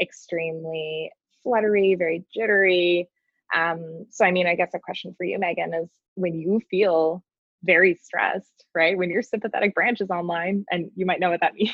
[0.00, 1.10] extremely
[1.42, 3.08] fluttery, very jittery.
[3.54, 7.22] Um, so, I mean, I guess a question for you, Megan, is when you feel
[7.62, 8.96] very stressed, right?
[8.96, 11.72] When your sympathetic branch is online, and you might know what that means.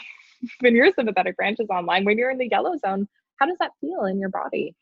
[0.60, 3.72] when your sympathetic branch is online, when you're in the yellow zone, how does that
[3.80, 4.74] feel in your body?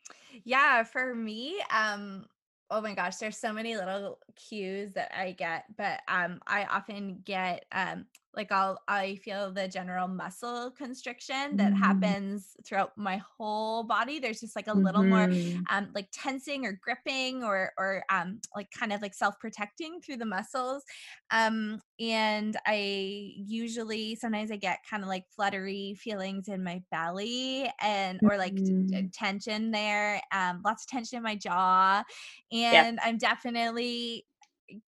[0.43, 2.25] Yeah, for me, um,
[2.69, 7.21] oh my gosh, there's so many little cues that I get, but um, I often
[7.23, 8.05] get um,
[8.37, 11.77] like I'll I feel the general muscle constriction that mm.
[11.77, 14.19] happens throughout my whole body.
[14.19, 15.55] There's just like a little mm-hmm.
[15.55, 20.17] more um like tensing or gripping or or um like kind of like self-protecting through
[20.17, 20.83] the muscles.
[21.31, 27.69] Um and I usually sometimes I get kind of like fluttery feelings in my belly
[27.81, 28.85] and or like mm-hmm.
[28.87, 30.21] t- tension there.
[30.31, 32.03] Um lots of tension in my jaw
[32.51, 34.25] and I'm definitely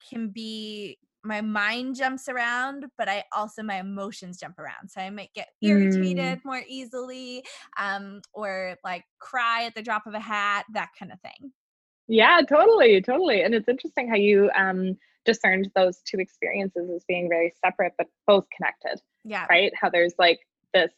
[0.10, 0.98] can be
[1.30, 4.89] my mind jumps around, but I also my emotions jump around.
[4.89, 6.46] So I might get irritated mm.
[6.46, 7.46] more easily,
[7.78, 11.52] um, or like cry at the drop of a hat, that kind of thing.
[12.08, 13.44] Yeah, totally, totally.
[13.44, 18.08] And it's interesting how you um discerned those two experiences as being very separate but
[18.26, 19.00] both connected.
[19.24, 19.46] Yeah.
[19.50, 19.72] Right?
[19.80, 20.39] How there's like
[20.74, 20.92] this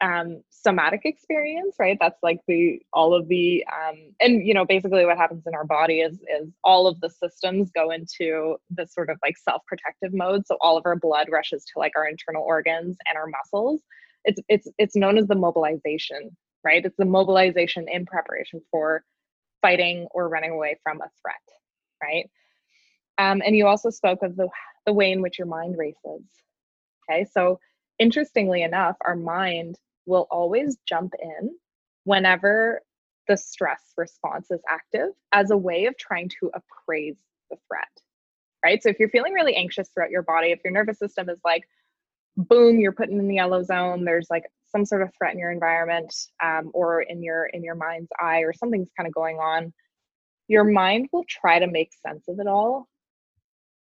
[0.00, 1.96] um, somatic experience, right?
[2.00, 5.64] That's like the all of the um, and you know basically what happens in our
[5.64, 10.14] body is is all of the systems go into this sort of like self protective
[10.14, 10.46] mode.
[10.46, 13.82] So all of our blood rushes to like our internal organs and our muscles.
[14.24, 16.84] It's it's it's known as the mobilization, right?
[16.84, 19.04] It's the mobilization in preparation for
[19.62, 21.36] fighting or running away from a threat,
[22.02, 22.30] right?
[23.18, 24.48] Um, and you also spoke of the
[24.86, 26.22] the way in which your mind races.
[27.10, 27.58] Okay, so
[27.98, 29.76] interestingly enough, our mind
[30.08, 31.50] will always jump in
[32.04, 32.80] whenever
[33.28, 37.16] the stress response is active as a way of trying to appraise
[37.50, 37.88] the threat.
[38.64, 38.82] Right.
[38.82, 41.62] So if you're feeling really anxious throughout your body, if your nervous system is like,
[42.36, 45.52] boom, you're putting in the yellow zone, there's like some sort of threat in your
[45.52, 49.72] environment um, or in your in your mind's eye or something's kind of going on
[50.48, 52.88] your mind will try to make sense of it all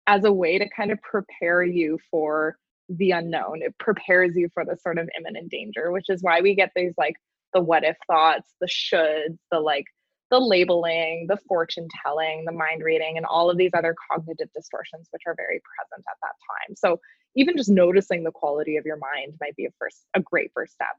[0.06, 2.56] as a way to kind of prepare you for
[2.88, 3.62] the unknown.
[3.62, 6.94] It prepares you for the sort of imminent danger, which is why we get these
[6.98, 7.16] like
[7.52, 9.84] the what if thoughts, the shoulds, the like
[10.30, 15.08] the labeling, the fortune telling, the mind reading, and all of these other cognitive distortions,
[15.10, 16.74] which are very present at that time.
[16.74, 16.98] So
[17.36, 20.72] even just noticing the quality of your mind might be a first a great first
[20.74, 20.96] step.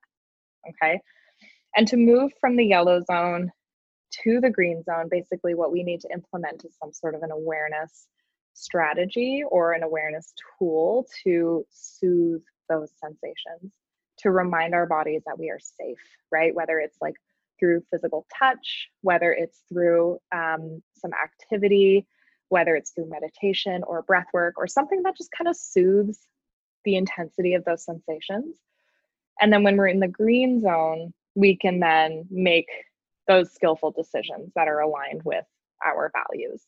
[0.70, 1.00] Okay.
[1.76, 3.52] And to move from the yellow zone
[4.24, 7.32] to the green zone, basically what we need to implement is some sort of an
[7.32, 8.08] awareness
[8.54, 13.72] strategy or an awareness tool to soothe those sensations
[14.18, 16.00] to remind our bodies that we are safe,
[16.32, 16.54] right?
[16.56, 17.16] Whether it's like
[17.60, 22.06] through physical touch, whether it's through um, some activity,
[22.50, 26.20] whether it's through meditation or breath work or something that just kind of soothes
[26.86, 28.56] the intensity of those sensations.
[29.42, 32.68] And then when we're in the green zone, we can then make
[33.28, 35.46] those skillful decisions that are aligned with
[35.84, 36.62] our values.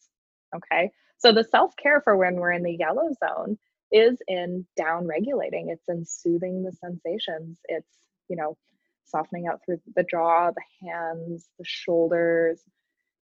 [0.55, 0.91] Okay.
[1.17, 3.57] So the self care for when we're in the yellow zone
[3.91, 7.59] is in down regulating, it's in soothing the sensations.
[7.65, 7.89] It's,
[8.27, 8.57] you know,
[9.05, 12.59] softening out through the jaw, the hands, the shoulders,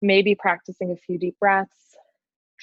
[0.01, 1.95] maybe practicing a few deep breaths.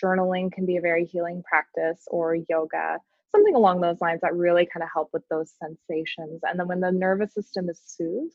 [0.03, 2.99] Journaling can be a very healing practice or yoga,
[3.33, 6.41] something along those lines that really kind of help with those sensations.
[6.43, 8.35] And then when the nervous system is soothed,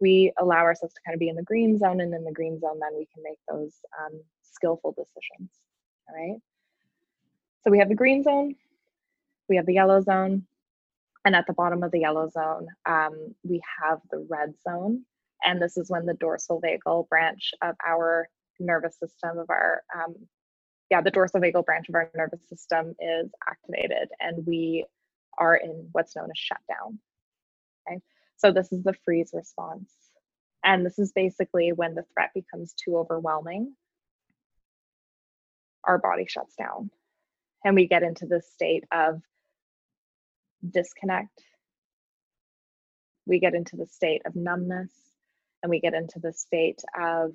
[0.00, 2.60] we allow ourselves to kind of be in the green zone and in the green
[2.60, 5.50] zone then we can make those um, skillful decisions
[6.08, 6.40] all right?
[7.64, 8.54] So we have the green zone
[9.48, 10.46] we have the yellow zone
[11.24, 15.04] and at the bottom of the yellow zone um, we have the red zone.
[15.44, 18.28] And this is when the dorsal vagal branch of our
[18.60, 20.16] nervous system of our um,
[20.90, 24.84] yeah the dorsal vagal branch of our nervous system is activated and we
[25.38, 26.98] are in what's known as shutdown.
[27.88, 28.00] Okay?
[28.36, 29.92] So this is the freeze response.
[30.64, 33.74] And this is basically when the threat becomes too overwhelming,
[35.88, 36.90] our body shuts down
[37.64, 39.20] and we get into this state of
[40.68, 41.42] disconnect.
[43.26, 44.90] We get into the state of numbness
[45.62, 47.32] and we get into the state of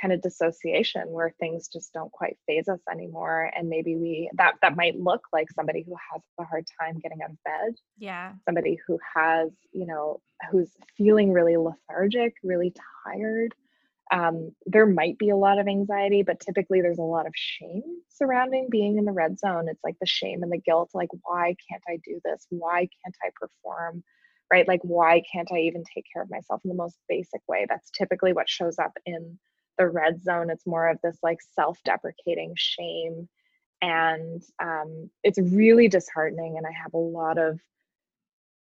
[0.00, 3.50] kind of dissociation where things just don't quite phase us anymore.
[3.54, 7.22] And maybe we that that might look like somebody who has a hard time getting
[7.22, 7.74] out of bed.
[7.98, 8.32] Yeah.
[8.46, 10.20] Somebody who has you know
[10.50, 12.72] who's feeling really lethargic really
[13.04, 13.54] tired
[14.10, 17.82] um, there might be a lot of anxiety but typically there's a lot of shame
[18.08, 19.68] surrounding being in the red zone.
[19.68, 22.46] It's like the shame and the guilt like why can't i do this?
[22.50, 24.02] Why can't i perform?
[24.52, 24.66] Right?
[24.66, 27.66] Like why can't i even take care of myself in the most basic way?
[27.68, 29.38] That's typically what shows up in
[29.78, 30.50] the red zone.
[30.50, 33.28] It's more of this like self-deprecating shame.
[33.82, 37.58] And um, it's really disheartening and i have a lot of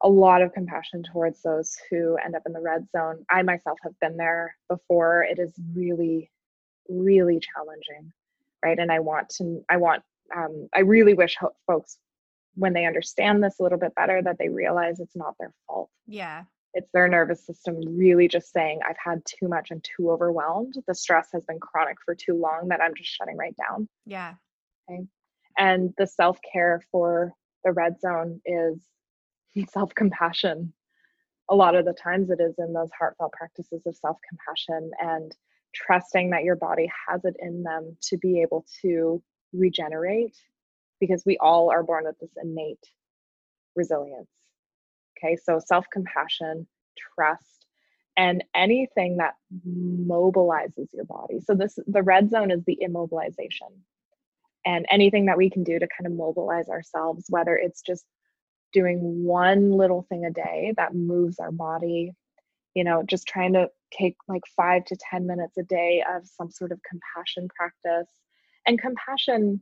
[0.02, 3.78] a lot of compassion towards those who end up in the red zone i myself
[3.84, 6.30] have been there before it is really
[6.90, 8.12] really challenging
[8.64, 10.04] right and i want to i want
[10.36, 11.36] um, i really wish
[11.66, 11.98] folks
[12.56, 15.90] when they understand this a little bit better that they realize it's not their fault
[16.08, 16.44] yeah
[16.78, 20.76] it's their nervous system really just saying, I've had too much and too overwhelmed.
[20.88, 23.90] The stress has been chronic for too long that I'm just shutting right down.
[24.06, 24.36] Yeah.
[24.88, 25.04] Okay.
[25.58, 27.34] And the self care for
[27.64, 28.80] the red zone is
[29.66, 30.74] self compassion.
[31.50, 35.36] A lot of the times it is in those heartfelt practices of self compassion and
[35.74, 39.22] trusting that your body has it in them to be able to
[39.54, 40.36] regenerate
[41.00, 42.84] because we all are born with this innate
[43.76, 44.30] resilience
[45.18, 46.68] Okay, so self compassion,
[47.16, 47.66] trust,
[48.18, 49.36] and anything that
[49.68, 51.40] mobilizes your body.
[51.42, 53.72] So, this the red zone is the immobilization.
[54.66, 58.06] And anything that we can do to kind of mobilize ourselves, whether it's just
[58.74, 62.14] doing one little thing a day that moves our body,
[62.74, 66.52] you know, just trying to take like five to 10 minutes a day of some
[66.52, 68.10] sort of compassion practice.
[68.66, 69.62] And compassion,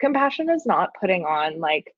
[0.00, 1.94] compassion is not putting on like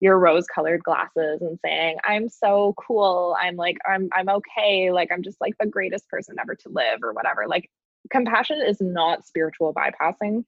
[0.00, 3.34] your rose colored glasses and saying i'm so cool.
[3.40, 4.90] I'm like i'm i'm okay.
[4.90, 7.46] Like i'm just like the greatest person ever to live or whatever.
[7.48, 7.70] Like
[8.10, 10.44] compassion is not spiritual bypassing.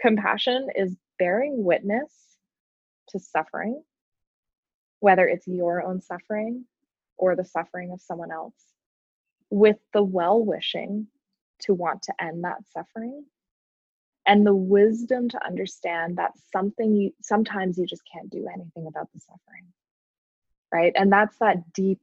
[0.00, 2.12] Compassion is bearing witness
[3.10, 3.82] to suffering
[5.00, 6.64] whether it's your own suffering
[7.16, 8.54] or the suffering of someone else
[9.50, 11.06] with the well wishing
[11.60, 13.24] to want to end that suffering
[14.26, 19.08] and the wisdom to understand that something you sometimes you just can't do anything about
[19.12, 19.66] the suffering
[20.72, 20.92] right?
[20.94, 22.00] And that's that deep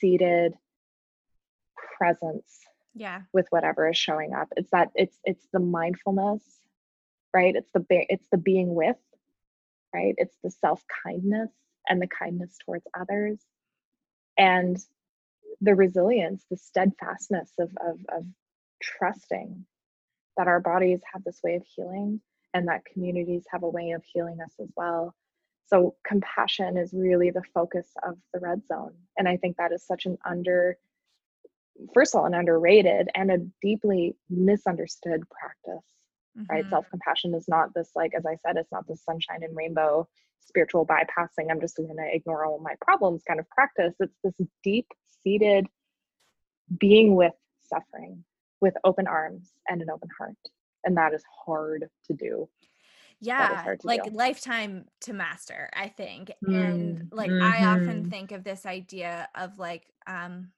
[0.00, 0.54] seated
[1.96, 2.60] presence
[2.94, 3.22] yeah.
[3.32, 4.48] with whatever is showing up.
[4.56, 6.42] It's that it's it's the mindfulness
[7.34, 7.54] right?
[7.54, 8.96] It's the it's the being with
[9.94, 10.14] right?
[10.18, 11.50] It's the self kindness
[11.88, 13.38] and the kindness towards others
[14.36, 14.78] and
[15.60, 18.24] the resilience the steadfastness of of, of
[18.82, 19.64] trusting
[20.36, 22.20] that our bodies have this way of healing
[22.54, 25.14] and that communities have a way of healing us as well.
[25.66, 28.94] So, compassion is really the focus of the red zone.
[29.18, 30.78] And I think that is such an under,
[31.92, 35.84] first of all, an underrated and a deeply misunderstood practice,
[36.38, 36.52] mm-hmm.
[36.52, 36.68] right?
[36.68, 40.08] Self compassion is not this, like, as I said, it's not this sunshine and rainbow
[40.40, 41.50] spiritual bypassing.
[41.50, 43.94] I'm just going to ignore all my problems kind of practice.
[44.00, 44.86] It's this deep
[45.22, 45.66] seated
[46.78, 47.34] being with
[47.68, 48.24] suffering
[48.60, 50.36] with open arms and an open heart.
[50.84, 52.48] And that is hard to do.
[53.20, 54.10] yeah like do.
[54.10, 56.54] lifetime to master i think mm.
[56.54, 57.42] and like mm-hmm.
[57.42, 60.52] i often think of this idea of like um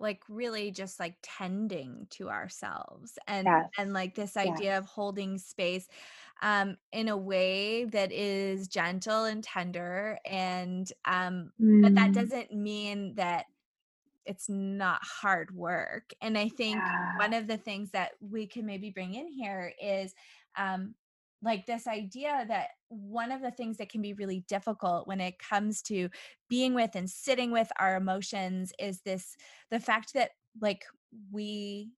[0.00, 3.68] like really just like tending to ourselves and yes.
[3.78, 4.78] and like this idea yes.
[4.78, 5.88] of holding space
[6.42, 11.82] um in a way that is gentle and tender and um mm.
[11.82, 12.14] but that mm.
[12.14, 13.46] doesn't mean that
[14.26, 17.16] it's not hard work and i think yeah.
[17.18, 20.14] one of the things that we can maybe bring in here is
[20.56, 20.94] um
[21.42, 25.38] like this idea that one of the things that can be really difficult when it
[25.38, 26.08] comes to
[26.48, 29.36] being with and sitting with our emotions is this
[29.70, 30.30] the fact that
[30.60, 30.84] like
[31.30, 31.90] we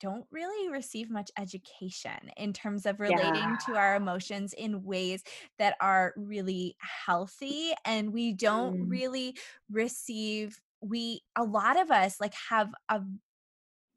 [0.00, 3.56] don't really receive much education in terms of relating yeah.
[3.66, 5.22] to our emotions in ways
[5.58, 6.74] that are really
[7.06, 8.90] healthy and we don't mm.
[8.90, 9.36] really
[9.70, 13.00] receive we a lot of us like have a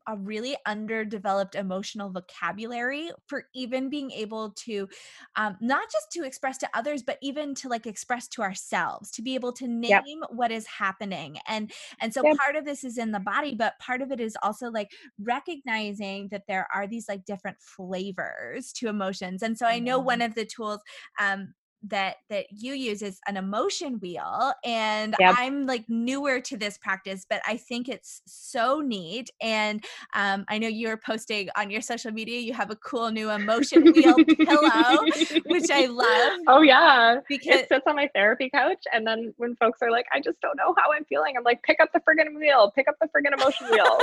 [0.07, 4.87] a really underdeveloped emotional vocabulary for even being able to
[5.35, 9.21] um, not just to express to others but even to like express to ourselves to
[9.21, 10.03] be able to name yep.
[10.29, 12.37] what is happening and and so yep.
[12.37, 16.27] part of this is in the body but part of it is also like recognizing
[16.29, 20.27] that there are these like different flavors to emotions and so i know one mm-hmm.
[20.27, 20.79] of the tools
[21.19, 21.53] um,
[21.83, 25.35] that that you use is an emotion wheel and yep.
[25.37, 30.57] i'm like newer to this practice but i think it's so neat and um, i
[30.57, 34.97] know you're posting on your social media you have a cool new emotion wheel pillow
[35.45, 39.55] which i love oh yeah because it sits on my therapy couch and then when
[39.57, 41.99] folks are like i just don't know how i'm feeling i'm like pick up the
[41.99, 43.99] friggin' wheel pick up the friggin' emotion wheel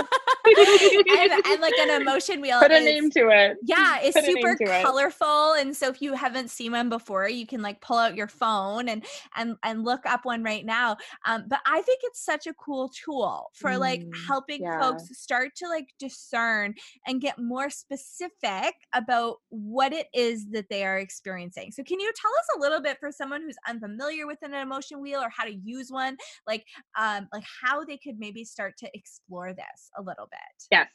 [1.18, 4.24] and, and, like an emotion wheel put is, a name to it yeah it's put
[4.24, 5.62] super colorful it.
[5.62, 8.28] and so if you haven't seen one before you can like like pull out your
[8.28, 9.04] phone and
[9.36, 10.96] and and look up one right now
[11.26, 14.78] um, but i think it's such a cool tool for like mm, helping yeah.
[14.80, 16.74] folks start to like discern
[17.06, 21.72] and get more specific about what it is that they are experiencing.
[21.72, 25.00] So can you tell us a little bit for someone who's unfamiliar with an emotion
[25.00, 26.16] wheel or how to use one
[26.46, 26.64] like
[26.98, 30.66] um like how they could maybe start to explore this a little bit?
[30.70, 30.88] Yes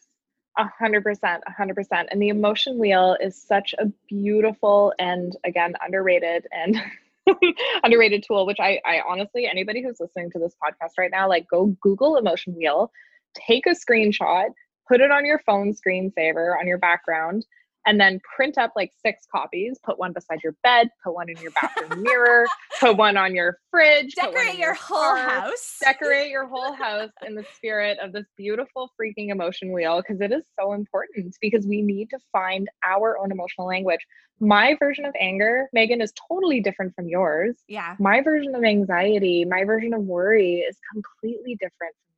[0.57, 2.09] a hundred percent, a hundred percent.
[2.11, 6.81] And the emotion wheel is such a beautiful and again underrated and
[7.83, 11.47] underrated tool, which I, I honestly, anybody who's listening to this podcast right now, like
[11.49, 12.91] go Google emotion wheel,
[13.33, 14.47] take a screenshot,
[14.87, 17.45] put it on your phone screensaver on your background,
[17.86, 21.38] and then print up like six copies put one beside your bed put one in
[21.38, 22.45] your bathroom mirror
[22.79, 25.77] put one on your fridge decorate your, your, whole house.
[25.81, 30.31] Decorate your whole house in the spirit of this beautiful freaking emotion wheel because it
[30.31, 33.99] is so important because we need to find our own emotional language.
[34.39, 37.55] My version of anger megan is totally different from yours.
[37.67, 37.95] Yeah.
[37.99, 42.14] My version of anxiety my version of worry is completely different from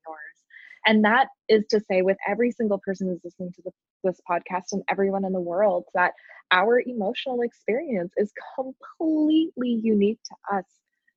[0.88, 3.72] and that is to say, with every single person who's listening to the,
[4.06, 6.14] this podcast and everyone in the world, that
[6.52, 10.66] our emotional experience is completely unique to us.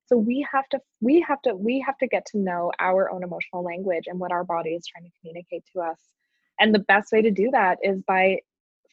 [0.06, 3.22] So we have to, we have to, we have to get to know our own
[3.22, 5.98] emotional language and what our body is trying to communicate to us.
[6.58, 8.40] And the best way to do that is by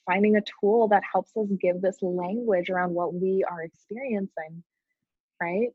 [0.05, 4.63] finding a tool that helps us give this language around what we are experiencing,
[5.41, 5.69] right?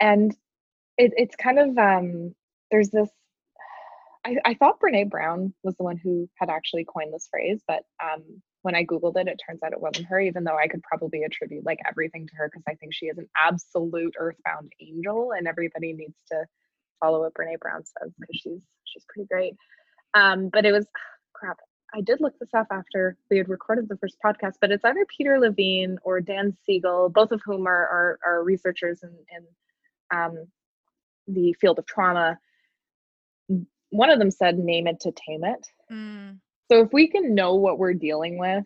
[0.00, 0.32] And
[0.98, 2.34] it, it's kind of um,
[2.72, 3.08] there's this
[4.24, 7.84] I, I thought Brene Brown was the one who had actually coined this phrase, but
[8.02, 8.22] um,
[8.62, 11.24] when I Googled it, it turns out it wasn't her, even though I could probably
[11.24, 15.46] attribute like everything to her because I think she is an absolute earthbound angel and
[15.46, 16.46] everybody needs to
[17.00, 19.54] follow what Brene Brown says because she's she's pretty great.
[20.14, 20.86] Um, but it was
[21.34, 21.58] crap.
[21.94, 25.06] I did look this up after we had recorded the first podcast, but it's either
[25.14, 30.46] Peter Levine or Dan Siegel, both of whom are are, are researchers in, in um,
[31.28, 32.38] the field of trauma
[33.94, 35.66] one of them said name it to tame it.
[35.90, 36.38] Mm.
[36.70, 38.64] So if we can know what we're dealing with,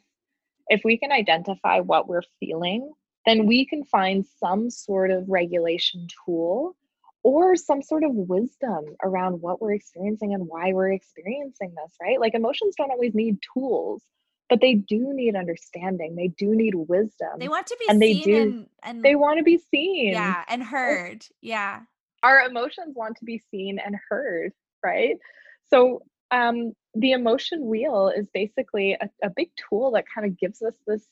[0.69, 2.93] if we can identify what we're feeling,
[3.27, 6.77] then we can find some sort of regulation tool
[7.23, 12.19] or some sort of wisdom around what we're experiencing and why we're experiencing this, right?
[12.19, 14.03] Like emotions don't always need tools,
[14.49, 16.17] but they do need understanding.
[16.17, 17.39] They do need wisdom.
[17.39, 20.13] They want to be and they do, and, and they want to be seen.
[20.13, 21.27] Yeah, and heard.
[21.43, 21.81] Yeah.
[22.23, 24.53] Our emotions want to be seen and heard
[24.85, 25.17] right?
[25.71, 30.63] So um, the emotion wheel is basically a, a big tool that kind of gives
[30.63, 31.05] us this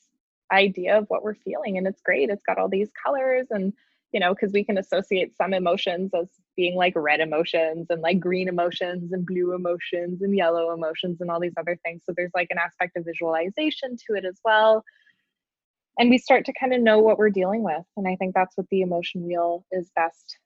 [0.51, 1.77] idea of what we're feeling.
[1.77, 2.29] And it's great.
[2.29, 3.73] It's got all these colors and
[4.13, 8.19] you know, because we can associate some emotions as being like red emotions and like
[8.19, 12.01] green emotions and blue emotions and yellow emotions and all these other things.
[12.05, 14.83] So there's like an aspect of visualization to it as well.
[15.99, 17.83] And we start to kind of know what we're dealing with.
[17.97, 20.37] And I think that's what the emotion wheel is best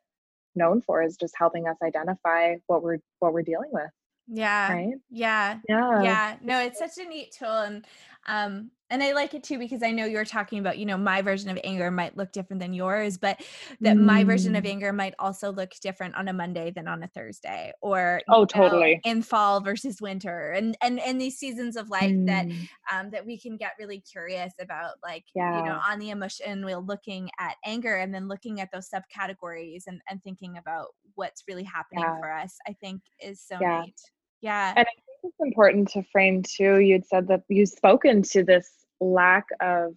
[0.55, 3.89] known for is just helping us identify what we're what we're dealing with
[4.27, 4.71] yeah.
[4.71, 4.93] right?
[5.09, 5.59] Yeah.
[5.67, 6.01] Yeah.
[6.01, 6.35] Yeah.
[6.41, 7.85] No it's such a neat tool and
[8.27, 11.21] um and I like it too because I know you're talking about, you know, my
[11.21, 13.41] version of anger might look different than yours, but
[13.79, 14.01] that mm.
[14.01, 14.69] my version of mm.
[14.69, 18.99] anger might also look different on a Monday than on a Thursday or oh, totally
[19.05, 22.27] in fall versus winter and and and these seasons of life mm.
[22.27, 22.45] that
[22.91, 25.57] um that we can get really curious about like yeah.
[25.57, 29.83] you know on the emotion we're looking at anger and then looking at those subcategories
[29.87, 32.19] and and thinking about what's really happening yeah.
[32.19, 32.57] for us.
[32.67, 33.83] I think is so yeah.
[33.85, 34.01] neat.
[34.41, 34.73] Yeah.
[34.75, 34.91] And I
[35.23, 36.79] it's important to frame too.
[36.79, 38.69] You'd said that you've spoken to this
[38.99, 39.95] lack of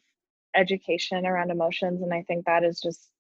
[0.55, 3.11] education around emotions and i think that is just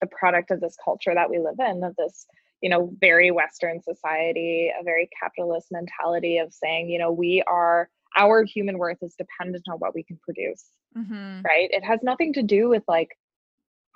[0.00, 2.26] the product of this culture that we live in of this
[2.60, 7.88] you know very western society a very capitalist mentality of saying you know we are
[8.16, 11.42] our human worth is dependent on what we can produce mm-hmm.
[11.42, 13.10] right it has nothing to do with like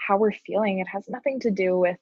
[0.06, 1.96] how we're feeling it has nothing to do with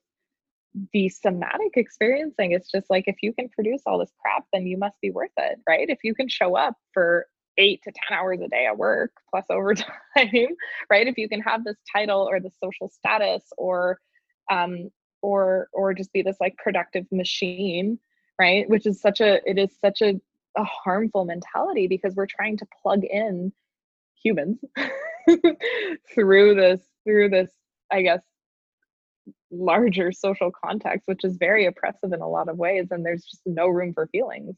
[0.92, 4.78] the somatic experiencing it's just like if you can produce all this crap then you
[4.78, 7.26] must be worth it right if you can show up for
[7.60, 11.06] eight to 10 hours a day at work plus overtime, right?
[11.06, 14.00] If you can have this title or the social status or,
[14.50, 14.90] um,
[15.22, 17.98] or, or just be this like productive machine,
[18.40, 18.68] right?
[18.68, 20.14] Which is such a, it is such a,
[20.56, 23.52] a harmful mentality because we're trying to plug in
[24.20, 24.58] humans
[26.14, 27.50] through this, through this,
[27.92, 28.22] I guess,
[29.50, 32.88] larger social context, which is very oppressive in a lot of ways.
[32.90, 34.56] And there's just no room for feelings.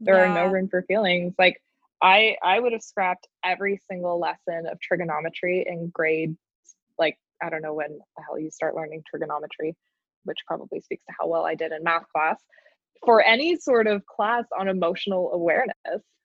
[0.00, 0.30] There yeah.
[0.30, 1.34] are no room for feelings.
[1.38, 1.60] Like,
[2.02, 6.36] I I would have scrapped every single lesson of trigonometry in grade
[6.98, 9.74] like I don't know when the hell you start learning trigonometry,
[10.24, 12.40] which probably speaks to how well I did in math class.
[13.04, 15.74] For any sort of class on emotional awareness,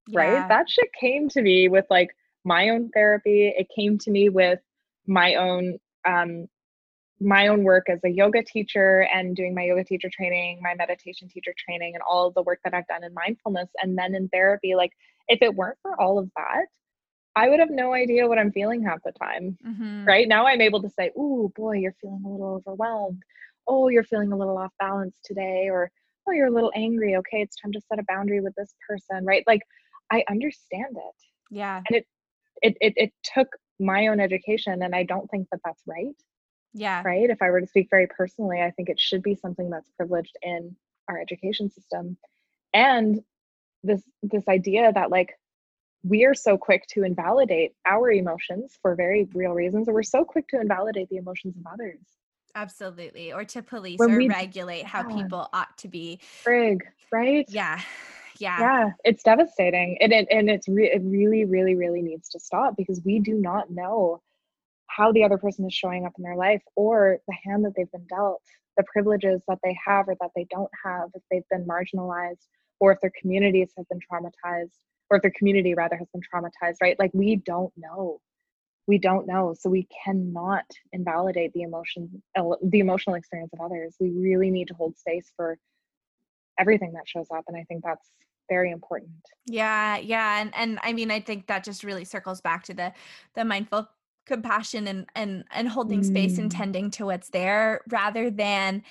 [0.08, 0.20] yeah.
[0.20, 0.48] right?
[0.50, 2.10] That shit came to me with like
[2.44, 3.54] my own therapy.
[3.56, 4.60] It came to me with
[5.08, 6.48] my own um
[7.22, 11.28] my own work as a yoga teacher and doing my yoga teacher training, my meditation
[11.28, 13.70] teacher training, and all of the work that I've done in mindfulness.
[13.82, 14.92] And then in therapy, like
[15.28, 16.66] if it weren't for all of that,
[17.36, 19.58] I would have no idea what I'm feeling half the time.
[19.66, 20.06] Mm-hmm.
[20.06, 23.22] Right now, I'm able to say, Oh boy, you're feeling a little overwhelmed.
[23.68, 25.92] Oh, you're feeling a little off balance today," or
[26.28, 27.16] "Oh, you're a little angry.
[27.18, 29.44] Okay, it's time to set a boundary with this person." Right?
[29.46, 29.62] Like,
[30.12, 31.16] I understand it.
[31.52, 31.82] Yeah.
[31.88, 32.06] And it,
[32.62, 33.48] it, it, it took
[33.80, 36.16] my own education, and I don't think that that's right.
[36.74, 37.02] Yeah.
[37.04, 37.30] Right.
[37.30, 40.38] If I were to speak very personally, I think it should be something that's privileged
[40.42, 40.76] in
[41.08, 42.18] our education system.
[42.74, 43.22] And
[43.84, 45.38] this this idea that like
[46.04, 50.24] we are so quick to invalidate our emotions for very real reasons, and we're so
[50.24, 52.00] quick to invalidate the emotions of others.
[52.56, 53.32] Absolutely.
[53.32, 55.16] Or to police when or we, regulate how yeah.
[55.16, 56.20] people ought to be.
[56.46, 57.46] Frig, right?
[57.50, 57.80] Yeah.
[58.40, 58.60] Yeah.
[58.60, 58.90] Yeah.
[59.04, 59.98] It's devastating.
[60.02, 63.36] And it, and it's re- it really, really, really needs to stop because we do
[63.36, 64.22] not know
[64.90, 67.92] how the other person is showing up in their life or the hand that they've
[67.92, 68.42] been dealt,
[68.78, 72.48] the privileges that they have or that they don't have, if they've been marginalized
[72.80, 74.72] or if their communities have been traumatized
[75.10, 76.98] or if their community rather has been traumatized, right?
[77.00, 78.20] Like we don't know.
[78.88, 79.54] We don't know.
[79.58, 83.96] So we cannot invalidate the emotion, the emotional experience of others.
[84.00, 85.58] We really need to hold space for
[86.60, 87.44] everything that shows up.
[87.48, 88.10] And I think that's
[88.50, 89.12] very important.
[89.46, 90.42] Yeah, yeah.
[90.42, 92.92] And and I mean I think that just really circles back to the
[93.36, 93.88] the mindful
[94.30, 96.06] compassion and and and holding mm.
[96.06, 96.58] space and mm.
[96.58, 98.84] tending to what's there rather than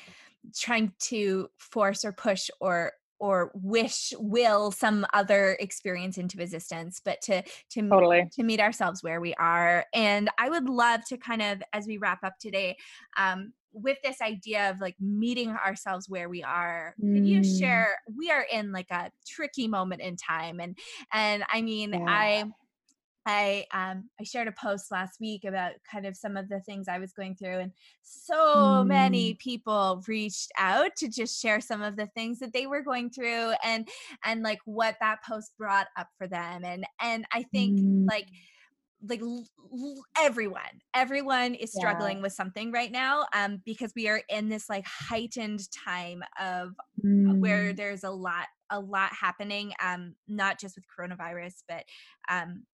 [0.55, 7.20] trying to force or push or or wish will some other experience into existence but
[7.22, 8.28] to to totally.
[8.32, 11.99] to meet ourselves where we are and i would love to kind of as we
[11.99, 12.76] wrap up today
[13.16, 17.14] um with this idea of like meeting ourselves where we are mm.
[17.14, 20.76] can you share we are in like a tricky moment in time and
[21.12, 22.05] and i mean yeah.
[22.09, 22.45] i
[23.28, 26.88] I um I shared a post last week about kind of some of the things
[26.88, 27.72] I was going through and
[28.02, 28.86] so mm.
[28.86, 33.10] many people reached out to just share some of the things that they were going
[33.10, 33.86] through and
[34.24, 38.08] and like what that post brought up for them and and I think mm.
[38.08, 38.28] like
[39.06, 39.44] like l-
[40.18, 42.22] everyone everyone is struggling yeah.
[42.22, 46.70] with something right now um because we are in this like heightened time of
[47.04, 47.38] mm.
[47.38, 51.84] where there's a lot a lot happening um not just with coronavirus but
[52.28, 52.64] um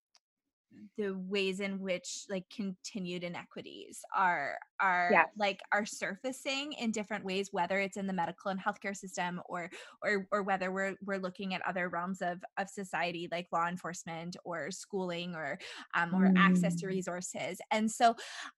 [0.96, 5.28] the ways in which like continued inequities are are yes.
[5.38, 9.70] like are surfacing in different ways whether it's in the medical and healthcare system or
[10.02, 14.36] or or whether we're we're looking at other realms of of society like law enforcement
[14.44, 15.58] or schooling or
[15.94, 16.34] um or mm.
[16.36, 16.90] access to mm.
[16.90, 18.14] resources and so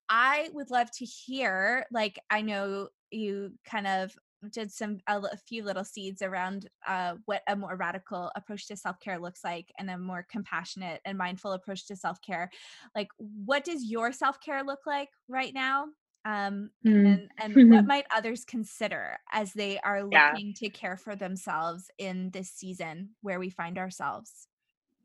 [0.09, 4.13] i would love to hear like i know you kind of
[4.51, 8.75] did some a, a few little seeds around uh, what a more radical approach to
[8.75, 12.49] self-care looks like and a more compassionate and mindful approach to self-care
[12.95, 15.85] like what does your self-care look like right now
[16.25, 17.05] um, mm.
[17.05, 20.53] and, and what might others consider as they are looking yeah.
[20.55, 24.47] to care for themselves in this season where we find ourselves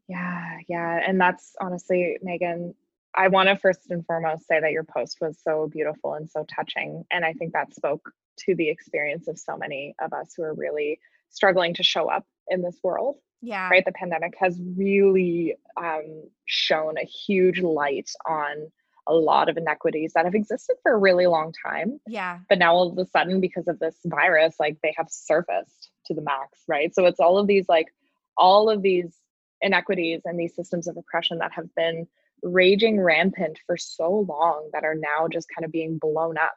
[0.09, 1.01] Yeah, yeah.
[1.07, 2.75] And that's honestly, Megan,
[3.15, 6.45] I want to first and foremost say that your post was so beautiful and so
[6.45, 7.05] touching.
[7.11, 8.11] And I think that spoke
[8.41, 10.99] to the experience of so many of us who are really
[11.29, 13.17] struggling to show up in this world.
[13.43, 13.69] Yeah.
[13.69, 13.85] Right.
[13.85, 18.71] The pandemic has really um, shown a huge light on
[19.09, 22.01] a lot of inequities that have existed for a really long time.
[22.07, 22.39] Yeah.
[22.49, 26.15] But now all of a sudden, because of this virus, like they have surfaced to
[26.15, 26.61] the max.
[26.69, 26.95] Right.
[26.95, 27.89] So it's all of these, like,
[28.37, 29.15] all of these
[29.61, 32.07] inequities and these systems of oppression that have been
[32.43, 36.57] raging rampant for so long that are now just kind of being blown up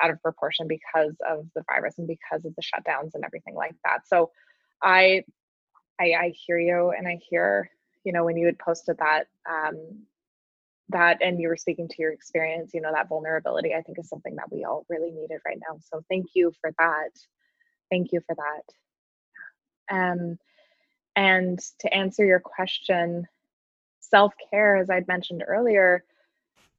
[0.00, 3.74] out of proportion because of the virus and because of the shutdowns and everything like
[3.84, 4.06] that.
[4.06, 4.30] So
[4.82, 5.24] I
[6.00, 7.68] I, I hear you and I hear,
[8.04, 10.04] you know, when you had posted that um
[10.90, 14.08] that and you were speaking to your experience, you know, that vulnerability I think is
[14.08, 15.78] something that we all really needed right now.
[15.92, 17.10] So thank you for that.
[17.90, 19.94] Thank you for that.
[19.94, 20.38] Um
[21.16, 23.26] and to answer your question,
[24.10, 26.04] self-care as I'd mentioned earlier,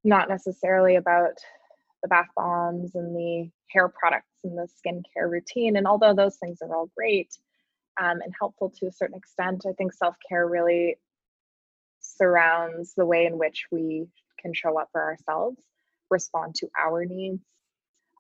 [0.04, 1.34] not necessarily about
[2.02, 5.76] the bath bombs and the hair products and the skincare routine.
[5.76, 7.38] And although those things are all great
[8.02, 10.98] um, and helpful to a certain extent, I think self care really
[12.00, 14.08] surrounds the way in which we
[14.40, 15.62] can show up for ourselves,
[16.10, 17.44] respond to our needs,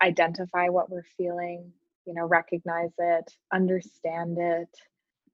[0.04, 1.72] identify what we're feeling,
[2.06, 4.70] you know, recognize it, understand it,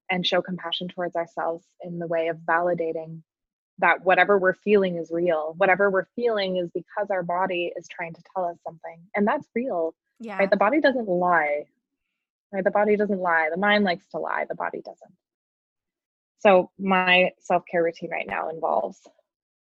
[0.10, 3.22] and show compassion towards ourselves in the way of validating
[3.80, 5.54] that whatever we're feeling is real.
[5.58, 9.00] Whatever we're feeling is because our body is trying to tell us something.
[9.16, 9.94] And that's real.
[10.20, 10.38] Yeah.
[10.38, 10.50] Right?
[10.50, 11.66] The body doesn't lie.
[12.52, 12.64] Right?
[12.64, 13.50] The body doesn't lie.
[13.52, 14.46] The mind likes to lie.
[14.48, 15.12] The body doesn't.
[16.40, 19.00] So my self-care routine right now involves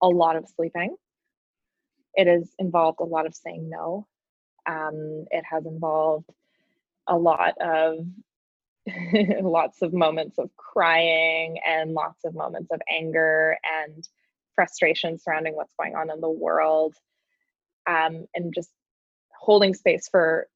[0.02, 0.96] a lot of sleeping.
[2.16, 4.08] It has involved a lot of saying no.
[4.68, 6.30] Um, it has involved
[7.08, 8.06] a lot of
[9.42, 14.08] lots of moments of crying and lots of moments of anger and
[14.56, 16.96] frustration surrounding what's going on in the world
[17.88, 18.72] um, and just
[19.40, 20.48] holding space for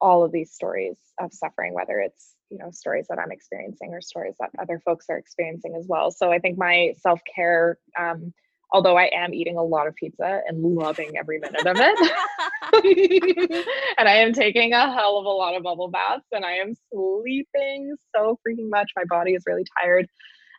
[0.00, 4.00] all of these stories of suffering whether it's you know stories that i'm experiencing or
[4.00, 6.10] stories that other folks are experiencing as well.
[6.10, 8.32] So i think my self-care um,
[8.74, 13.66] although I am eating a lot of pizza and loving every minute of it.
[13.98, 16.74] and I am taking a hell of a lot of bubble baths and I am
[16.92, 18.90] sleeping so freaking much.
[18.96, 20.08] My body is really tired.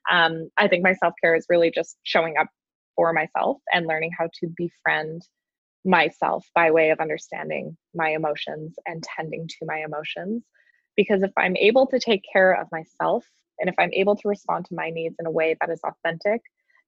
[0.10, 2.48] Um, I think my self care is really just showing up
[2.96, 5.22] for myself and learning how to befriend
[5.84, 10.46] myself by way of understanding my emotions and tending to my emotions.
[10.96, 13.26] Because if I'm able to take care of myself
[13.60, 16.42] and if I'm able to respond to my needs in a way that is authentic,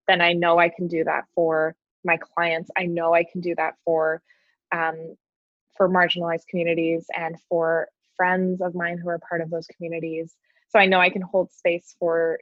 [0.08, 2.70] then I know I can do that for my clients.
[2.78, 4.22] I know I can do that for
[4.72, 5.16] um,
[5.76, 7.88] for marginalized communities and for
[8.18, 10.36] friends of mine who are part of those communities.
[10.70, 12.40] So I know I can hold space for,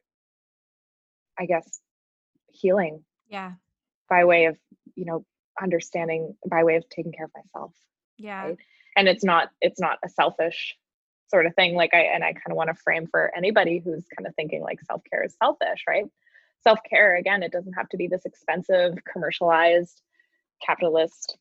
[1.37, 1.79] I guess,
[2.47, 3.03] healing.
[3.29, 3.51] Yeah.
[4.09, 4.57] By way of,
[4.95, 5.25] you know,
[5.61, 7.73] understanding, by way of taking care of myself.
[8.17, 8.45] Yeah.
[8.45, 8.57] Right?
[8.97, 10.75] And it's not, it's not a selfish
[11.29, 11.75] sort of thing.
[11.75, 14.61] Like I, and I kind of want to frame for anybody who's kind of thinking
[14.61, 16.05] like self care is selfish, right?
[16.63, 20.01] Self care, again, it doesn't have to be this expensive, commercialized,
[20.65, 21.37] capitalist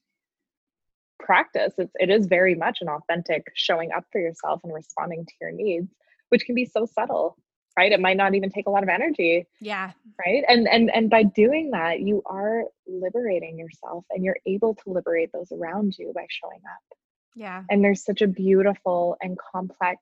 [1.20, 1.74] practice.
[1.78, 5.52] It's, it is very much an authentic showing up for yourself and responding to your
[5.52, 5.90] needs,
[6.28, 7.36] which can be so subtle
[7.76, 7.92] right?
[7.92, 9.92] It might not even take a lot of energy yeah.
[10.24, 10.44] right?
[10.48, 15.30] And and and by doing that you are liberating yourself and you're able to liberate
[15.32, 16.98] those around you by showing up.
[17.34, 17.64] Yeah.
[17.68, 20.00] And there's such a beautiful and complex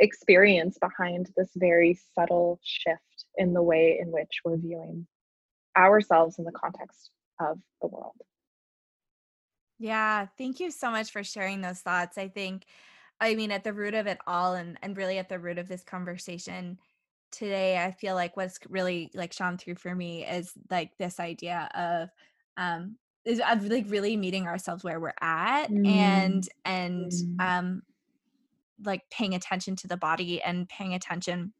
[0.00, 3.02] experience behind this very subtle shift
[3.40, 5.06] in the way in which we're viewing
[5.76, 7.10] ourselves in the context
[7.40, 8.14] of the world.
[9.78, 12.18] Yeah, thank you so much for sharing those thoughts.
[12.18, 12.66] I think
[13.18, 15.68] I mean at the root of it all and and really at the root of
[15.68, 16.78] this conversation
[17.32, 21.70] today, I feel like what's really like shone through for me is like this idea
[21.74, 22.10] of
[22.62, 25.86] um is of like really meeting ourselves where we're at mm.
[25.86, 27.40] and and mm.
[27.40, 27.82] um
[28.84, 31.54] like paying attention to the body and paying attention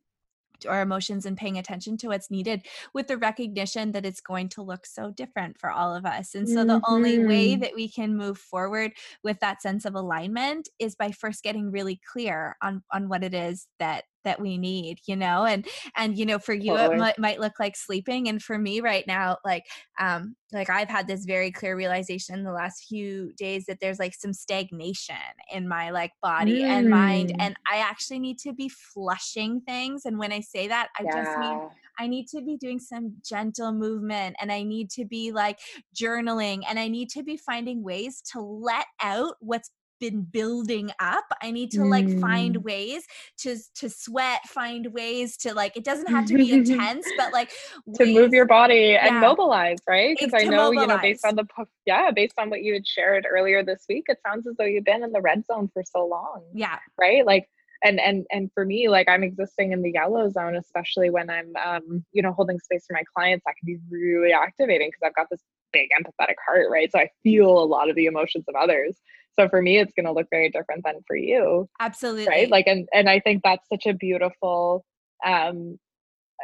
[0.67, 4.63] our emotions and paying attention to what's needed with the recognition that it's going to
[4.63, 6.35] look so different for all of us.
[6.35, 6.69] And so mm-hmm.
[6.69, 7.61] the only way mm-hmm.
[7.61, 8.93] that we can move forward
[9.23, 13.35] with that sense of alignment is by first getting really clear on on what it
[13.35, 15.67] is that that we need you know and
[15.97, 16.97] and you know for you totally.
[16.97, 19.65] it might, might look like sleeping and for me right now like
[19.99, 23.99] um like i've had this very clear realization in the last few days that there's
[23.99, 25.17] like some stagnation
[25.53, 26.69] in my like body mm.
[26.69, 27.37] and mind mm.
[27.39, 31.25] and i actually need to be flushing things and when i say that i yeah.
[31.25, 31.69] just mean
[31.99, 35.59] I need to be doing some gentle movement and I need to be like
[35.95, 39.71] journaling and I need to be finding ways to let out what's
[40.01, 41.25] been building up.
[41.43, 42.63] I need to like find mm.
[42.63, 43.07] ways
[43.39, 47.51] to to sweat, find ways to like it doesn't have to be intense, but like
[47.95, 49.09] to ways, move your body yeah.
[49.09, 50.17] and mobilize, right?
[50.19, 50.83] Because I know, mobilize.
[50.83, 51.47] you know, based on the
[51.87, 54.85] yeah, based on what you had shared earlier this week, it sounds as though you've
[54.85, 56.43] been in the red zone for so long.
[56.55, 56.79] Yeah.
[56.99, 57.25] Right?
[57.25, 57.49] Like
[57.83, 61.53] and and and for me like i'm existing in the yellow zone especially when i'm
[61.65, 65.15] um you know holding space for my clients that can be really activating because i've
[65.15, 65.43] got this
[65.73, 68.97] big empathetic heart right so i feel a lot of the emotions of others
[69.39, 72.27] so for me it's going to look very different than for you absolutely.
[72.27, 74.85] Right like and and i think that's such a beautiful
[75.25, 75.79] um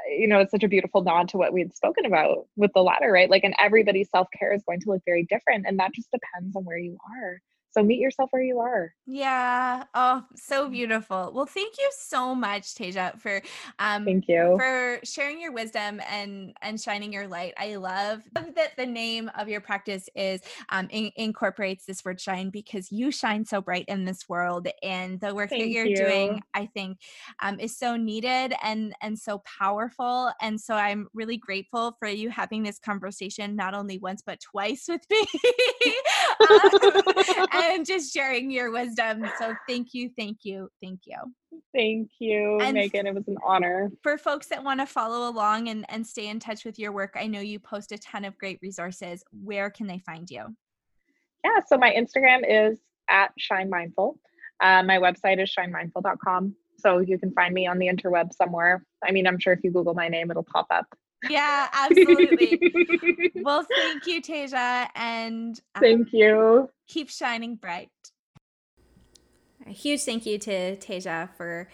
[0.09, 2.83] you know it's such a beautiful nod to what we had spoken about with the
[2.83, 3.31] ladder right?
[3.31, 6.65] Like and everybody's self-care is going to look very different and that just depends on
[6.65, 7.41] where you are
[7.77, 8.93] so meet yourself where you are.
[9.07, 9.85] Yeah.
[9.95, 11.31] Oh, so beautiful.
[11.35, 13.41] Well, thank you so much, Tesia, for
[13.79, 17.55] um thank you for sharing your wisdom and and shining your light.
[17.59, 22.51] I love that the name of your practice is um in, incorporates this word shine
[22.51, 25.95] because you shine so bright in this world and the work thank that you're you.
[25.97, 26.99] doing, I think,
[27.43, 30.33] um, is so needed and and so powerful.
[30.41, 34.87] And so I'm really grateful for you having this conversation not only once but twice
[34.89, 35.27] with me.
[37.53, 39.25] and just sharing your wisdom.
[39.39, 41.17] So thank you, thank you, thank you.
[41.75, 43.07] Thank you, and Megan.
[43.07, 43.91] It was an honor.
[44.03, 47.17] For folks that want to follow along and, and stay in touch with your work,
[47.19, 49.23] I know you post a ton of great resources.
[49.43, 50.55] Where can they find you?
[51.45, 52.79] Yeah, so my Instagram is
[53.09, 54.19] at Shine Mindful.
[54.61, 56.55] Uh, my website is shinemindful.com.
[56.79, 58.85] So you can find me on the interweb somewhere.
[59.07, 60.87] I mean, I'm sure if you Google my name, it'll pop up.
[61.29, 62.61] Yeah, absolutely.
[63.37, 64.89] well, thank you, Tesia.
[64.95, 66.71] And um, thank you.
[66.89, 67.91] Keep shining bright.
[69.67, 71.69] A huge thank you to Tesia for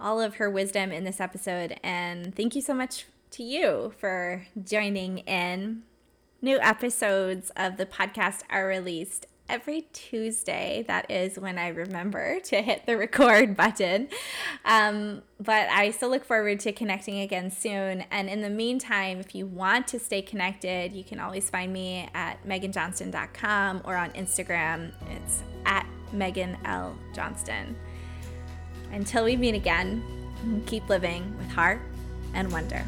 [0.00, 1.78] all of her wisdom in this episode.
[1.82, 5.82] And thank you so much to you for joining in.
[6.40, 10.84] New episodes of the podcast are released every Tuesday.
[10.86, 14.08] That is when I remember to hit the record button.
[14.64, 18.04] Um, but I still look forward to connecting again soon.
[18.10, 22.08] And in the meantime, if you want to stay connected, you can always find me
[22.14, 24.92] at meganjohnston.com or on Instagram.
[25.10, 26.96] It's at Megan L.
[27.14, 27.76] Johnston.
[28.92, 30.02] Until we meet again,
[30.66, 31.80] keep living with heart
[32.34, 32.84] and wonder.